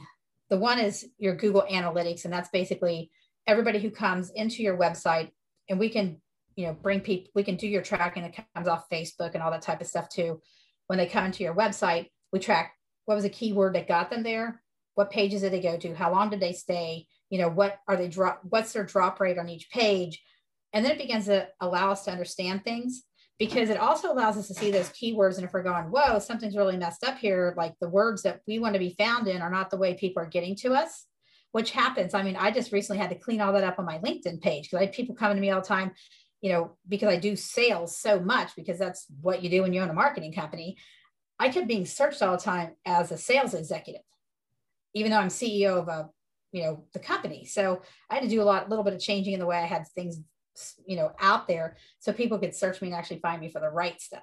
The 0.49 0.57
one 0.57 0.79
is 0.79 1.07
your 1.17 1.35
Google 1.35 1.65
Analytics, 1.69 2.25
and 2.25 2.33
that's 2.33 2.49
basically 2.49 3.11
everybody 3.47 3.79
who 3.79 3.89
comes 3.89 4.31
into 4.31 4.63
your 4.63 4.77
website, 4.77 5.31
and 5.69 5.79
we 5.79 5.89
can, 5.89 6.21
you 6.55 6.67
know, 6.67 6.73
bring 6.73 6.99
people, 6.99 7.31
we 7.33 7.43
can 7.43 7.55
do 7.55 7.67
your 7.67 7.81
tracking 7.81 8.23
that 8.23 8.45
comes 8.55 8.67
off 8.67 8.89
Facebook 8.91 9.33
and 9.33 9.41
all 9.41 9.51
that 9.51 9.61
type 9.61 9.81
of 9.81 9.87
stuff 9.87 10.09
too. 10.09 10.41
When 10.87 10.97
they 10.97 11.07
come 11.07 11.25
into 11.25 11.43
your 11.43 11.55
website, 11.55 12.09
we 12.31 12.39
track 12.39 12.73
what 13.05 13.15
was 13.15 13.23
the 13.23 13.29
keyword 13.29 13.75
that 13.75 13.87
got 13.87 14.09
them 14.09 14.23
there, 14.23 14.61
what 14.95 15.11
pages 15.11 15.41
did 15.41 15.53
they 15.53 15.61
go 15.61 15.77
to, 15.77 15.93
how 15.95 16.11
long 16.11 16.29
did 16.29 16.39
they 16.39 16.53
stay, 16.53 17.07
you 17.29 17.39
know, 17.39 17.49
what 17.49 17.79
are 17.87 17.95
they 17.95 18.07
drop, 18.07 18.41
what's 18.49 18.73
their 18.73 18.83
drop 18.83 19.19
rate 19.19 19.37
on 19.37 19.49
each 19.49 19.69
page, 19.69 20.21
and 20.73 20.85
then 20.85 20.93
it 20.93 20.97
begins 20.97 21.25
to 21.25 21.47
allow 21.59 21.91
us 21.91 22.05
to 22.05 22.11
understand 22.11 22.63
things 22.63 23.03
because 23.39 23.69
it 23.69 23.77
also 23.77 24.11
allows 24.11 24.37
us 24.37 24.47
to 24.47 24.53
see 24.53 24.69
those 24.69 24.89
keywords. 24.89 25.35
And 25.37 25.45
if 25.45 25.51
we're 25.51 25.63
going, 25.63 25.85
whoa, 25.85 26.19
something's 26.19 26.55
really 26.55 26.77
messed 26.77 27.03
up 27.03 27.17
here, 27.17 27.55
like 27.57 27.73
the 27.81 27.89
words 27.89 28.21
that 28.21 28.41
we 28.47 28.59
want 28.59 28.73
to 28.75 28.79
be 28.79 28.95
found 28.97 29.27
in 29.27 29.41
are 29.41 29.49
not 29.49 29.71
the 29.71 29.77
way 29.77 29.95
people 29.95 30.21
are 30.21 30.27
getting 30.27 30.55
to 30.57 30.73
us, 30.73 31.07
which 31.51 31.71
happens. 31.71 32.13
I 32.13 32.21
mean, 32.21 32.35
I 32.35 32.51
just 32.51 32.71
recently 32.71 33.01
had 33.01 33.09
to 33.09 33.17
clean 33.17 33.41
all 33.41 33.51
that 33.53 33.63
up 33.63 33.79
on 33.79 33.85
my 33.85 33.97
LinkedIn 33.97 34.41
page 34.41 34.65
because 34.65 34.77
I 34.77 34.85
had 34.85 34.93
people 34.93 35.15
coming 35.15 35.37
to 35.37 35.41
me 35.41 35.49
all 35.49 35.61
the 35.61 35.67
time. 35.67 35.91
you 36.41 36.51
know, 36.51 36.75
because 36.87 37.09
I 37.09 37.17
do 37.17 37.35
sales 37.35 37.97
so 37.97 38.19
much, 38.19 38.55
because 38.55 38.79
that's 38.79 39.05
what 39.21 39.43
you 39.43 39.49
do 39.49 39.61
when 39.61 39.73
you 39.73 39.81
own 39.81 39.89
a 39.89 39.93
marketing 39.93 40.33
company, 40.33 40.75
I 41.41 41.49
kept 41.49 41.67
being 41.67 41.87
searched 41.87 42.21
all 42.21 42.37
the 42.37 42.43
time 42.43 42.75
as 42.85 43.11
a 43.11 43.17
sales 43.17 43.55
executive, 43.55 44.03
even 44.93 45.09
though 45.09 45.17
I'm 45.17 45.29
CEO 45.29 45.79
of 45.79 45.87
a, 45.87 46.07
you 46.51 46.61
know, 46.61 46.83
the 46.93 46.99
company. 46.99 47.45
So 47.45 47.81
I 48.11 48.13
had 48.13 48.23
to 48.23 48.29
do 48.29 48.43
a 48.43 48.43
lot, 48.43 48.69
little 48.69 48.83
bit 48.83 48.93
of 48.93 48.99
changing 48.99 49.33
in 49.33 49.39
the 49.39 49.47
way 49.47 49.57
I 49.57 49.65
had 49.65 49.87
things, 49.87 50.19
you 50.85 50.95
know, 50.97 51.13
out 51.19 51.47
there 51.47 51.77
so 51.97 52.13
people 52.13 52.37
could 52.37 52.53
search 52.53 52.79
me 52.79 52.89
and 52.89 52.95
actually 52.95 53.21
find 53.21 53.41
me 53.41 53.49
for 53.49 53.59
the 53.59 53.71
right 53.71 53.99
stuff. 53.99 54.21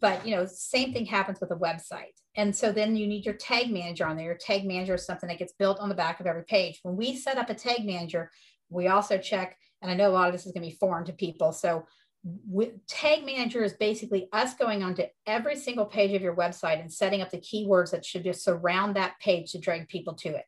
But 0.00 0.26
you 0.26 0.34
know, 0.34 0.46
same 0.46 0.94
thing 0.94 1.04
happens 1.04 1.40
with 1.42 1.50
a 1.50 1.56
website. 1.56 2.16
And 2.36 2.56
so 2.56 2.72
then 2.72 2.96
you 2.96 3.06
need 3.06 3.26
your 3.26 3.34
tag 3.34 3.70
manager 3.70 4.06
on 4.06 4.16
there. 4.16 4.24
Your 4.24 4.34
tag 4.36 4.66
manager 4.66 4.94
is 4.94 5.04
something 5.04 5.28
that 5.28 5.38
gets 5.38 5.52
built 5.58 5.78
on 5.78 5.90
the 5.90 5.94
back 5.94 6.20
of 6.20 6.26
every 6.26 6.44
page. 6.44 6.80
When 6.82 6.96
we 6.96 7.16
set 7.16 7.36
up 7.36 7.50
a 7.50 7.54
tag 7.54 7.84
manager, 7.84 8.30
we 8.70 8.88
also 8.88 9.18
check, 9.18 9.58
and 9.82 9.90
I 9.90 9.94
know 9.94 10.10
a 10.10 10.12
lot 10.12 10.28
of 10.28 10.32
this 10.32 10.46
is 10.46 10.52
going 10.52 10.64
to 10.64 10.70
be 10.70 10.76
foreign 10.76 11.04
to 11.04 11.12
people. 11.12 11.52
So 11.52 11.86
tag 12.88 13.24
manager 13.24 13.62
is 13.62 13.74
basically 13.74 14.28
us 14.32 14.54
going 14.54 14.82
onto 14.82 15.04
every 15.26 15.56
single 15.56 15.86
page 15.86 16.12
of 16.12 16.22
your 16.22 16.34
website 16.34 16.80
and 16.80 16.92
setting 16.92 17.22
up 17.22 17.30
the 17.30 17.38
keywords 17.38 17.90
that 17.90 18.04
should 18.04 18.24
just 18.24 18.42
surround 18.42 18.96
that 18.96 19.18
page 19.20 19.52
to 19.52 19.58
drag 19.58 19.88
people 19.88 20.14
to 20.14 20.30
it. 20.30 20.44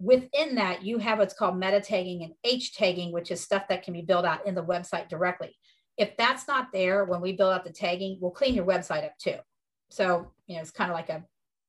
Within 0.00 0.56
that, 0.56 0.84
you 0.84 0.98
have 0.98 1.18
what's 1.18 1.34
called 1.34 1.58
meta 1.58 1.80
tagging 1.80 2.22
and 2.22 2.32
H 2.44 2.74
tagging, 2.74 3.12
which 3.12 3.30
is 3.30 3.40
stuff 3.40 3.68
that 3.68 3.82
can 3.82 3.94
be 3.94 4.02
built 4.02 4.24
out 4.24 4.46
in 4.46 4.54
the 4.54 4.64
website 4.64 5.08
directly. 5.08 5.56
If 5.96 6.16
that's 6.16 6.46
not 6.46 6.72
there 6.72 7.04
when 7.04 7.20
we 7.20 7.32
build 7.32 7.52
out 7.52 7.64
the 7.64 7.72
tagging, 7.72 8.18
we'll 8.20 8.30
clean 8.30 8.54
your 8.54 8.64
website 8.64 9.04
up 9.04 9.18
too. 9.18 9.36
So, 9.90 10.32
you 10.46 10.56
know, 10.56 10.62
it's 10.62 10.70
kind 10.70 10.90
of 10.90 10.96
like 10.96 11.08
a, 11.08 11.24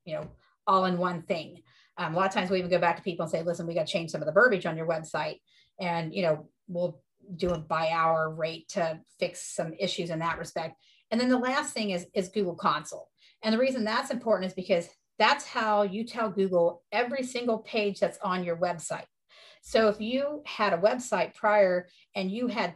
you 0.06 0.16
know, 0.16 0.28
all 0.68 0.86
in 0.86 0.98
one 0.98 1.24
thing. 1.24 1.62
Um, 1.98 2.14
a 2.14 2.18
lot 2.18 2.28
of 2.28 2.34
times 2.34 2.50
we 2.50 2.60
even 2.60 2.70
go 2.70 2.80
back 2.80 2.98
to 2.98 3.02
people 3.02 3.24
and 3.24 3.32
say, 3.32 3.42
listen, 3.44 3.66
we 3.66 3.74
got 3.74 3.88
to 3.88 3.92
change 3.92 4.12
some 4.12 4.22
of 4.22 4.28
the 4.28 4.32
verbiage 4.32 4.66
on 4.66 4.78
your 4.78 4.88
website. 4.88 5.40
And, 5.80 6.14
you 6.14 6.22
know, 6.22 6.50
we'll 6.68 7.02
do 7.36 7.50
a 7.50 7.58
by 7.58 7.90
hour 7.90 8.30
rate 8.30 8.70
to 8.70 9.00
fix 9.20 9.56
some 9.56 9.74
issues 9.80 10.10
in 10.10 10.20
that 10.20 10.40
respect. 10.40 10.76
And 11.12 11.20
then 11.20 11.30
the 11.30 11.38
last 11.38 11.74
thing 11.74 11.92
is, 11.92 12.06
is 12.14 12.30
Google 12.30 12.56
Console. 12.56 13.10
And 13.44 13.54
the 13.54 13.60
reason 13.60 13.84
that's 13.84 14.12
important 14.12 14.48
is 14.48 14.56
because 14.56 14.90
that's 15.18 15.46
how 15.46 15.84
you 15.84 16.06
tell 16.06 16.30
Google 16.30 16.84
every 16.92 17.24
single 17.24 17.60
page 17.60 18.00
that's 18.00 18.20
on 18.20 18.44
your 18.44 18.58
website. 18.58 19.06
So 19.62 19.90
if 19.90 20.00
you 20.00 20.42
had 20.46 20.74
a 20.74 20.78
website 20.78 21.36
prior 21.36 21.88
and 22.16 22.32
you 22.32 22.48
had 22.48 22.76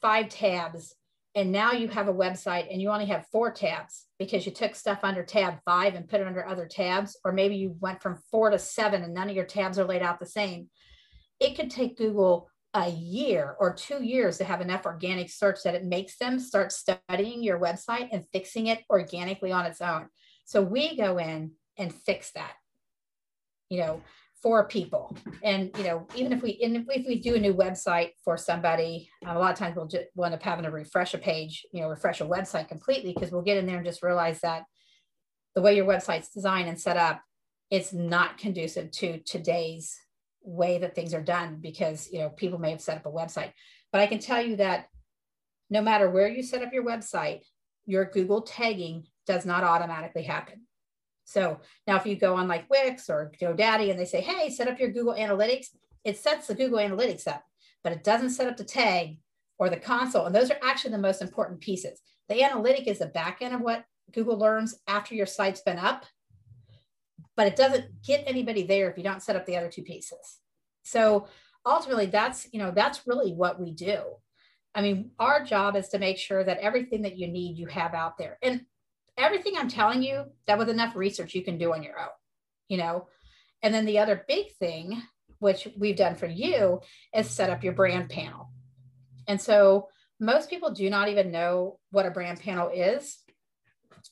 five 0.00 0.28
tabs 0.28 0.94
and 1.34 1.52
now 1.52 1.72
you 1.72 1.88
have 1.88 2.08
a 2.08 2.14
website 2.14 2.72
and 2.72 2.80
you 2.80 2.90
only 2.90 3.06
have 3.06 3.26
four 3.30 3.52
tabs 3.52 4.06
because 4.18 4.46
you 4.46 4.52
took 4.52 4.74
stuff 4.74 5.00
under 5.02 5.22
tab 5.22 5.58
five 5.64 5.94
and 5.94 6.08
put 6.08 6.20
it 6.20 6.26
under 6.26 6.46
other 6.46 6.66
tabs, 6.66 7.16
or 7.24 7.32
maybe 7.32 7.56
you 7.56 7.76
went 7.80 8.02
from 8.02 8.18
four 8.30 8.50
to 8.50 8.58
seven 8.58 9.02
and 9.02 9.14
none 9.14 9.28
of 9.28 9.36
your 9.36 9.44
tabs 9.44 9.78
are 9.78 9.84
laid 9.84 10.02
out 10.02 10.18
the 10.18 10.26
same. 10.26 10.68
It 11.38 11.56
could 11.56 11.70
take 11.70 11.96
Google 11.96 12.48
a 12.74 12.88
year 12.90 13.56
or 13.58 13.74
two 13.74 14.02
years 14.02 14.38
to 14.38 14.44
have 14.44 14.60
enough 14.60 14.86
organic 14.86 15.28
search 15.28 15.62
that 15.64 15.74
it 15.74 15.84
makes 15.84 16.16
them 16.18 16.38
start 16.38 16.72
studying 16.72 17.42
your 17.42 17.58
website 17.58 18.08
and 18.12 18.24
fixing 18.32 18.68
it 18.68 18.80
organically 18.88 19.50
on 19.50 19.66
its 19.66 19.80
own. 19.80 20.06
So 20.44 20.62
we 20.62 20.96
go 20.96 21.18
in 21.18 21.52
and 21.76 21.92
fix 21.92 22.32
that. 22.32 22.52
You 23.68 23.78
know, 23.78 24.02
for 24.42 24.66
people. 24.66 25.16
And 25.42 25.70
you 25.76 25.84
know, 25.84 26.06
even 26.14 26.32
if 26.32 26.42
we 26.42 26.52
if 26.52 27.06
we 27.06 27.20
do 27.20 27.34
a 27.34 27.40
new 27.40 27.54
website 27.54 28.10
for 28.24 28.36
somebody, 28.36 29.10
um, 29.26 29.36
a 29.36 29.38
lot 29.38 29.52
of 29.52 29.58
times 29.58 29.76
we'll 29.76 29.86
just 29.86 30.06
end 30.22 30.34
up 30.34 30.42
having 30.42 30.64
to 30.64 30.70
refresh 30.70 31.14
a 31.14 31.18
page, 31.18 31.64
you 31.72 31.82
know, 31.82 31.88
refresh 31.88 32.20
a 32.20 32.26
website 32.26 32.68
completely 32.68 33.12
because 33.12 33.30
we'll 33.30 33.42
get 33.42 33.58
in 33.58 33.66
there 33.66 33.76
and 33.76 33.86
just 33.86 34.02
realize 34.02 34.40
that 34.40 34.64
the 35.54 35.62
way 35.62 35.76
your 35.76 35.86
website's 35.86 36.30
designed 36.30 36.68
and 36.68 36.80
set 36.80 36.96
up, 36.96 37.20
it's 37.70 37.92
not 37.92 38.38
conducive 38.38 38.90
to 38.92 39.20
today's 39.20 39.96
way 40.42 40.78
that 40.78 40.94
things 40.94 41.14
are 41.14 41.22
done 41.22 41.58
because 41.60 42.08
you 42.12 42.18
know 42.18 42.30
people 42.30 42.58
may 42.58 42.70
have 42.70 42.80
set 42.80 42.96
up 42.96 43.06
a 43.06 43.10
website. 43.10 43.52
But 43.92 44.00
I 44.00 44.06
can 44.06 44.18
tell 44.18 44.42
you 44.42 44.56
that 44.56 44.86
no 45.68 45.82
matter 45.82 46.10
where 46.10 46.28
you 46.28 46.42
set 46.42 46.62
up 46.62 46.72
your 46.72 46.84
website, 46.84 47.40
your 47.86 48.04
Google 48.04 48.42
tagging 48.42 49.06
does 49.26 49.46
not 49.46 49.64
automatically 49.64 50.22
happen. 50.22 50.62
So 51.24 51.60
now 51.86 51.96
if 51.96 52.06
you 52.06 52.16
go 52.16 52.34
on 52.34 52.48
like 52.48 52.68
Wix 52.68 53.08
or 53.08 53.32
GoDaddy 53.40 53.90
and 53.90 53.98
they 53.98 54.04
say, 54.04 54.20
hey, 54.20 54.50
set 54.50 54.66
up 54.66 54.80
your 54.80 54.90
Google 54.90 55.14
Analytics, 55.14 55.66
it 56.04 56.18
sets 56.18 56.48
the 56.48 56.54
Google 56.54 56.78
Analytics 56.78 57.28
up, 57.28 57.44
but 57.84 57.92
it 57.92 58.02
doesn't 58.02 58.30
set 58.30 58.48
up 58.48 58.56
the 58.56 58.64
tag 58.64 59.18
or 59.58 59.68
the 59.70 59.76
console. 59.76 60.26
And 60.26 60.34
those 60.34 60.50
are 60.50 60.58
actually 60.62 60.90
the 60.90 60.98
most 60.98 61.22
important 61.22 61.60
pieces. 61.60 62.00
The 62.28 62.42
analytic 62.42 62.88
is 62.88 62.98
the 62.98 63.06
back 63.06 63.42
end 63.42 63.54
of 63.54 63.60
what 63.60 63.84
Google 64.12 64.38
learns 64.38 64.74
after 64.88 65.14
your 65.14 65.26
site's 65.26 65.60
been 65.60 65.78
up, 65.78 66.04
but 67.40 67.46
it 67.46 67.56
doesn't 67.56 68.02
get 68.02 68.22
anybody 68.26 68.64
there 68.64 68.90
if 68.90 68.98
you 68.98 69.02
don't 69.02 69.22
set 69.22 69.34
up 69.34 69.46
the 69.46 69.56
other 69.56 69.70
two 69.70 69.80
pieces. 69.80 70.40
So 70.82 71.26
ultimately 71.64 72.04
that's, 72.04 72.46
you 72.52 72.58
know, 72.58 72.70
that's 72.70 73.06
really 73.06 73.32
what 73.32 73.58
we 73.58 73.72
do. 73.72 74.02
I 74.74 74.82
mean, 74.82 75.12
our 75.18 75.42
job 75.42 75.74
is 75.74 75.88
to 75.88 75.98
make 75.98 76.18
sure 76.18 76.44
that 76.44 76.58
everything 76.58 77.00
that 77.00 77.16
you 77.16 77.28
need, 77.28 77.56
you 77.56 77.66
have 77.68 77.94
out 77.94 78.18
there. 78.18 78.36
And 78.42 78.66
everything 79.16 79.54
I'm 79.56 79.70
telling 79.70 80.02
you, 80.02 80.24
that 80.46 80.58
with 80.58 80.68
enough 80.68 80.94
research 80.94 81.34
you 81.34 81.42
can 81.42 81.56
do 81.56 81.72
on 81.72 81.82
your 81.82 81.98
own, 81.98 82.10
you 82.68 82.76
know? 82.76 83.08
And 83.62 83.72
then 83.72 83.86
the 83.86 84.00
other 84.00 84.22
big 84.28 84.52
thing, 84.56 85.00
which 85.38 85.66
we've 85.78 85.96
done 85.96 86.16
for 86.16 86.26
you, 86.26 86.82
is 87.14 87.26
set 87.26 87.48
up 87.48 87.64
your 87.64 87.72
brand 87.72 88.10
panel. 88.10 88.50
And 89.26 89.40
so 89.40 89.88
most 90.20 90.50
people 90.50 90.72
do 90.72 90.90
not 90.90 91.08
even 91.08 91.30
know 91.30 91.78
what 91.90 92.04
a 92.04 92.10
brand 92.10 92.38
panel 92.40 92.68
is. 92.68 93.16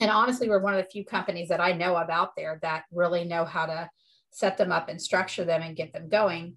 And 0.01 0.11
honestly, 0.11 0.49
we're 0.49 0.61
one 0.61 0.75
of 0.75 0.83
the 0.83 0.91
few 0.91 1.05
companies 1.05 1.49
that 1.49 1.61
I 1.61 1.73
know 1.73 1.97
of 1.97 2.11
out 2.11 2.37
there 2.37 2.59
that 2.63 2.85
really 2.93 3.25
know 3.25 3.45
how 3.45 3.67
to 3.67 3.91
set 4.31 4.57
them 4.57 4.73
up 4.73 4.89
and 4.89 5.01
structure 5.01 5.45
them 5.45 5.63
and 5.63 5.77
get 5.77 5.93
them 5.93 6.09
going. 6.09 6.57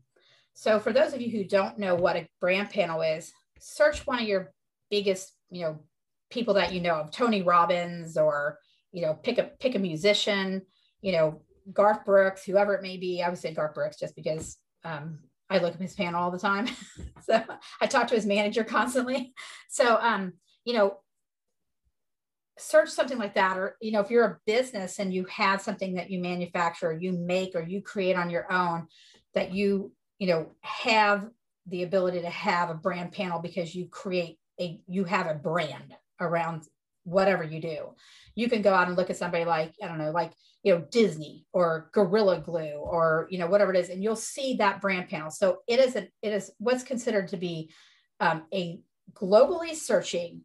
So 0.53 0.79
for 0.79 0.93
those 0.93 1.13
of 1.13 1.21
you 1.21 1.31
who 1.31 1.43
don't 1.43 1.79
know 1.79 1.95
what 1.95 2.15
a 2.15 2.27
brand 2.39 2.69
panel 2.69 3.01
is, 3.01 3.31
search 3.59 4.05
one 4.05 4.19
of 4.19 4.27
your 4.27 4.51
biggest, 4.89 5.33
you 5.49 5.61
know, 5.61 5.79
people 6.29 6.55
that 6.55 6.73
you 6.73 6.81
know 6.81 6.95
of, 6.95 7.11
Tony 7.11 7.41
Robbins, 7.41 8.17
or 8.17 8.57
you 8.91 9.01
know, 9.01 9.13
pick 9.13 9.37
a 9.37 9.43
pick 9.59 9.75
a 9.75 9.79
musician, 9.79 10.61
you 11.01 11.13
know, 11.13 11.41
Garth 11.71 12.05
Brooks, 12.05 12.43
whoever 12.43 12.73
it 12.73 12.81
may 12.81 12.97
be. 12.97 13.21
I 13.21 13.29
would 13.29 13.37
say 13.37 13.53
Garth 13.53 13.73
Brooks 13.73 13.97
just 13.97 14.15
because 14.15 14.57
um, 14.83 15.19
I 15.49 15.59
look 15.59 15.73
at 15.73 15.81
his 15.81 15.93
panel 15.93 16.21
all 16.21 16.31
the 16.31 16.39
time. 16.39 16.67
so 17.23 17.41
I 17.79 17.87
talk 17.87 18.07
to 18.07 18.15
his 18.15 18.25
manager 18.25 18.63
constantly. 18.63 19.33
So 19.69 19.97
um, 20.01 20.33
you 20.65 20.73
know, 20.73 20.97
search 22.57 22.89
something 22.89 23.17
like 23.17 23.35
that, 23.35 23.57
or 23.57 23.77
you 23.81 23.91
know, 23.91 24.01
if 24.01 24.09
you're 24.09 24.25
a 24.25 24.39
business 24.45 24.99
and 24.99 25.13
you 25.13 25.25
have 25.25 25.61
something 25.61 25.95
that 25.95 26.09
you 26.09 26.19
manufacture, 26.19 26.89
or 26.89 26.99
you 26.99 27.13
make, 27.13 27.55
or 27.55 27.61
you 27.61 27.81
create 27.81 28.15
on 28.15 28.29
your 28.29 28.51
own, 28.51 28.87
that 29.33 29.53
you 29.53 29.91
you 30.19 30.27
know 30.27 30.51
have 30.61 31.29
the 31.67 31.83
ability 31.83 32.21
to 32.21 32.29
have 32.29 32.69
a 32.69 32.75
brand 32.75 33.11
panel 33.11 33.39
because 33.39 33.75
you 33.75 33.87
create 33.87 34.37
a 34.59 34.79
you 34.87 35.03
have 35.05 35.27
a 35.27 35.35
brand 35.35 35.95
around 36.19 36.63
whatever 37.03 37.43
you 37.43 37.61
do. 37.61 37.95
You 38.35 38.49
can 38.49 38.61
go 38.61 38.73
out 38.73 38.87
and 38.87 38.95
look 38.95 39.09
at 39.09 39.17
somebody 39.17 39.45
like, 39.45 39.73
I 39.81 39.87
don't 39.87 39.97
know, 39.97 40.11
like, 40.11 40.33
you 40.63 40.73
know, 40.73 40.85
Disney 40.91 41.45
or 41.51 41.89
Gorilla 41.93 42.39
Glue 42.39 42.75
or, 42.75 43.27
you 43.29 43.39
know, 43.39 43.47
whatever 43.47 43.73
it 43.73 43.79
is, 43.79 43.89
and 43.89 44.03
you'll 44.03 44.15
see 44.15 44.55
that 44.55 44.81
brand 44.81 45.09
panel. 45.09 45.31
So 45.31 45.59
it 45.67 45.79
is, 45.79 45.95
a, 45.95 46.07
it 46.21 46.33
is 46.33 46.51
what's 46.59 46.83
considered 46.83 47.29
to 47.29 47.37
be 47.37 47.71
um, 48.19 48.43
a 48.53 48.79
globally 49.13 49.75
searching 49.75 50.41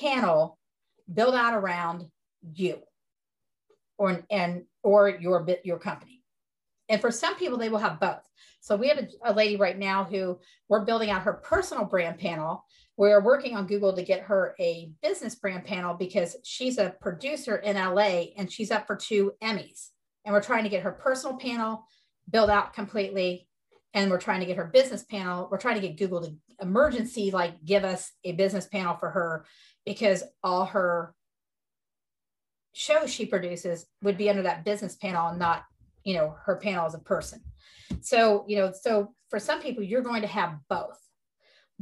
panel 0.00 0.58
built 1.12 1.34
out 1.34 1.54
around 1.54 2.04
you 2.54 2.78
or, 3.98 4.22
and, 4.30 4.64
or 4.82 5.08
your 5.08 5.46
your 5.64 5.78
company. 5.78 6.22
And 6.88 7.00
for 7.00 7.10
some 7.10 7.36
people, 7.36 7.58
they 7.58 7.68
will 7.68 7.78
have 7.78 8.00
both. 8.00 8.28
So 8.60 8.76
we 8.76 8.88
have 8.88 8.98
a, 8.98 9.08
a 9.24 9.32
lady 9.32 9.56
right 9.56 9.78
now 9.78 10.04
who 10.04 10.38
we're 10.68 10.84
building 10.84 11.10
out 11.10 11.22
her 11.22 11.32
personal 11.32 11.84
brand 11.84 12.18
panel 12.18 12.64
we're 12.96 13.20
working 13.20 13.56
on 13.56 13.66
Google 13.66 13.94
to 13.94 14.02
get 14.02 14.20
her 14.22 14.54
a 14.60 14.92
business 15.02 15.34
brand 15.34 15.64
panel 15.64 15.94
because 15.94 16.36
she's 16.44 16.78
a 16.78 16.94
producer 17.00 17.56
in 17.56 17.76
LA 17.76 18.26
and 18.36 18.50
she's 18.50 18.70
up 18.70 18.86
for 18.86 18.96
two 18.96 19.32
Emmys. 19.42 19.88
And 20.24 20.34
we're 20.34 20.42
trying 20.42 20.64
to 20.64 20.68
get 20.68 20.82
her 20.82 20.92
personal 20.92 21.36
panel 21.36 21.86
built 22.30 22.50
out 22.50 22.74
completely. 22.74 23.48
And 23.94 24.10
we're 24.10 24.20
trying 24.20 24.40
to 24.40 24.46
get 24.46 24.56
her 24.56 24.66
business 24.66 25.04
panel. 25.04 25.48
We're 25.50 25.58
trying 25.58 25.80
to 25.80 25.86
get 25.86 25.98
Google 25.98 26.22
to 26.22 26.34
emergency, 26.60 27.30
like 27.30 27.64
give 27.64 27.84
us 27.84 28.12
a 28.24 28.32
business 28.32 28.66
panel 28.66 28.96
for 28.96 29.10
her 29.10 29.46
because 29.84 30.22
all 30.42 30.66
her 30.66 31.14
shows 32.72 33.12
she 33.12 33.26
produces 33.26 33.86
would 34.02 34.16
be 34.16 34.30
under 34.30 34.42
that 34.42 34.64
business 34.64 34.96
panel 34.96 35.28
and 35.28 35.38
not, 35.38 35.64
you 36.04 36.14
know, 36.14 36.36
her 36.44 36.56
panel 36.56 36.86
as 36.86 36.94
a 36.94 36.98
person. 36.98 37.40
So, 38.00 38.44
you 38.48 38.56
know, 38.56 38.72
so 38.72 39.14
for 39.28 39.38
some 39.38 39.60
people, 39.60 39.82
you're 39.82 40.02
going 40.02 40.22
to 40.22 40.28
have 40.28 40.58
both 40.68 40.98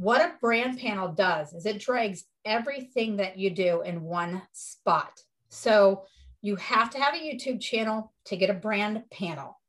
what 0.01 0.19
a 0.19 0.33
brand 0.41 0.79
panel 0.79 1.09
does 1.09 1.53
is 1.53 1.67
it 1.67 1.77
drags 1.77 2.23
everything 2.43 3.17
that 3.17 3.37
you 3.37 3.51
do 3.51 3.83
in 3.83 4.01
one 4.01 4.41
spot. 4.51 5.21
So 5.49 6.05
you 6.41 6.55
have 6.55 6.89
to 6.91 6.99
have 6.99 7.13
a 7.13 7.17
YouTube 7.17 7.61
channel 7.61 8.11
to 8.25 8.35
get 8.35 8.49
a 8.49 8.55
brand 8.55 9.03
panel. 9.11 9.59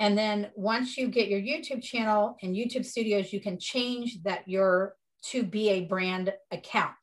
And 0.00 0.18
then 0.18 0.50
once 0.56 0.96
you 0.96 1.06
get 1.06 1.28
your 1.28 1.40
YouTube 1.40 1.80
channel 1.80 2.36
and 2.42 2.56
YouTube 2.56 2.84
studios, 2.84 3.32
you 3.32 3.40
can 3.40 3.56
change 3.56 4.20
that 4.24 4.48
your 4.48 4.96
to 5.26 5.44
be 5.44 5.70
a 5.70 5.84
brand 5.86 6.32
account. 6.50 6.96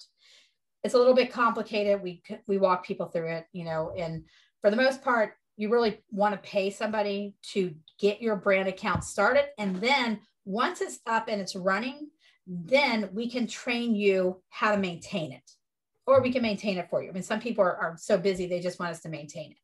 It's 0.85 0.93
a 0.93 0.99
little 0.99 1.15
bit 1.15 1.33
complicated. 1.33 2.01
We 2.03 2.21
we 2.45 2.59
walk 2.59 2.85
people 2.85 3.07
through 3.07 3.29
it, 3.29 3.47
you 3.53 3.65
know, 3.65 3.91
and 3.97 4.23
for 4.61 4.69
the 4.69 4.77
most 4.77 5.01
part, 5.01 5.33
you 5.57 5.69
really 5.69 6.03
want 6.11 6.33
to 6.35 6.49
pay 6.49 6.69
somebody 6.69 7.33
to 7.53 7.73
get 7.99 8.21
your 8.21 8.35
brand 8.35 8.67
account 8.67 9.03
started. 9.03 9.45
And 9.57 9.77
then 9.77 10.19
once 10.45 10.81
it's 10.81 10.99
up 11.07 11.27
and 11.27 11.41
it's 11.41 11.55
running, 11.55 12.09
then 12.45 13.09
we 13.13 13.27
can 13.27 13.47
train 13.47 13.95
you 13.95 14.43
how 14.49 14.73
to 14.73 14.77
maintain 14.77 15.31
it 15.31 15.51
or 16.05 16.21
we 16.21 16.31
can 16.31 16.43
maintain 16.43 16.77
it 16.77 16.87
for 16.89 17.01
you. 17.01 17.09
I 17.09 17.13
mean, 17.13 17.23
some 17.23 17.39
people 17.39 17.63
are, 17.63 17.75
are 17.75 17.95
so 17.97 18.15
busy, 18.15 18.45
they 18.45 18.59
just 18.59 18.79
want 18.79 18.91
us 18.91 19.01
to 19.01 19.09
maintain 19.09 19.51
it. 19.51 19.57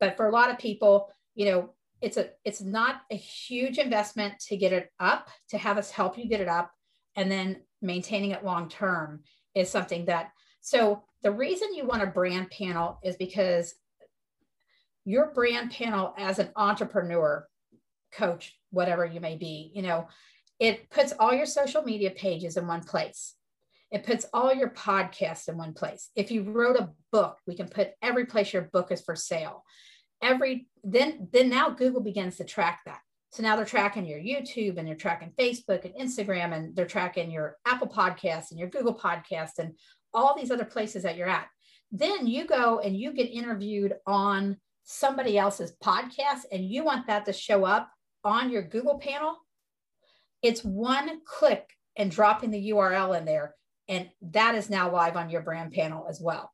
But 0.00 0.16
for 0.16 0.26
a 0.26 0.32
lot 0.32 0.50
of 0.50 0.58
people, 0.58 1.08
you 1.36 1.46
know, 1.46 1.70
it's 2.00 2.16
a 2.16 2.30
it's 2.44 2.60
not 2.60 3.02
a 3.12 3.16
huge 3.16 3.78
investment 3.78 4.34
to 4.48 4.56
get 4.56 4.72
it 4.72 4.90
up, 4.98 5.28
to 5.50 5.58
have 5.58 5.78
us 5.78 5.92
help 5.92 6.18
you 6.18 6.28
get 6.28 6.40
it 6.40 6.48
up, 6.48 6.72
and 7.14 7.30
then 7.30 7.62
maintaining 7.80 8.32
it 8.32 8.44
long 8.44 8.68
term 8.68 9.22
is 9.54 9.70
something 9.70 10.04
that 10.06 10.30
so 10.68 11.02
the 11.22 11.32
reason 11.32 11.72
you 11.72 11.86
want 11.86 12.02
a 12.02 12.06
brand 12.06 12.50
panel 12.50 12.98
is 13.02 13.16
because 13.16 13.74
your 15.06 15.32
brand 15.32 15.70
panel 15.70 16.12
as 16.18 16.38
an 16.38 16.50
entrepreneur, 16.56 17.48
coach, 18.12 18.54
whatever 18.70 19.06
you 19.06 19.18
may 19.18 19.36
be, 19.36 19.72
you 19.74 19.80
know, 19.80 20.08
it 20.60 20.90
puts 20.90 21.14
all 21.18 21.32
your 21.32 21.46
social 21.46 21.82
media 21.82 22.10
pages 22.10 22.58
in 22.58 22.66
one 22.66 22.82
place. 22.82 23.34
It 23.90 24.04
puts 24.04 24.26
all 24.34 24.52
your 24.52 24.68
podcasts 24.68 25.48
in 25.48 25.56
one 25.56 25.72
place. 25.72 26.10
If 26.14 26.30
you 26.30 26.42
wrote 26.42 26.76
a 26.76 26.90
book, 27.12 27.38
we 27.46 27.56
can 27.56 27.68
put 27.68 27.92
every 28.02 28.26
place 28.26 28.52
your 28.52 28.68
book 28.70 28.92
is 28.92 29.00
for 29.00 29.16
sale. 29.16 29.64
Every 30.22 30.68
then 30.84 31.28
then 31.32 31.48
now 31.48 31.70
Google 31.70 32.02
begins 32.02 32.36
to 32.36 32.44
track 32.44 32.80
that. 32.84 33.00
So 33.30 33.42
now 33.42 33.56
they're 33.56 33.64
tracking 33.64 34.06
your 34.06 34.18
YouTube 34.18 34.78
and 34.78 34.88
they're 34.88 34.94
tracking 34.94 35.32
Facebook 35.38 35.84
and 35.84 35.94
Instagram 35.94 36.54
and 36.54 36.74
they're 36.74 36.86
tracking 36.86 37.30
your 37.30 37.56
Apple 37.66 37.88
Podcast 37.88 38.50
and 38.50 38.58
your 38.58 38.68
Google 38.68 38.94
Podcast 38.94 39.58
and 39.58 39.74
all 40.14 40.36
these 40.36 40.50
other 40.50 40.64
places 40.64 41.02
that 41.02 41.16
you're 41.16 41.28
at. 41.28 41.46
Then 41.90 42.26
you 42.26 42.46
go 42.46 42.80
and 42.80 42.96
you 42.96 43.12
get 43.12 43.30
interviewed 43.30 43.94
on 44.06 44.56
somebody 44.84 45.38
else's 45.38 45.72
podcast 45.82 46.42
and 46.52 46.64
you 46.64 46.84
want 46.84 47.06
that 47.06 47.26
to 47.26 47.32
show 47.32 47.64
up 47.64 47.90
on 48.24 48.50
your 48.50 48.62
Google 48.62 48.98
panel. 48.98 49.36
It's 50.42 50.64
one 50.64 51.20
click 51.24 51.68
and 51.96 52.10
dropping 52.10 52.50
the 52.50 52.70
URL 52.70 53.16
in 53.18 53.24
there 53.24 53.54
and 53.88 54.08
that 54.20 54.54
is 54.54 54.68
now 54.68 54.92
live 54.92 55.16
on 55.16 55.30
your 55.30 55.40
brand 55.40 55.72
panel 55.72 56.06
as 56.08 56.20
well. 56.20 56.52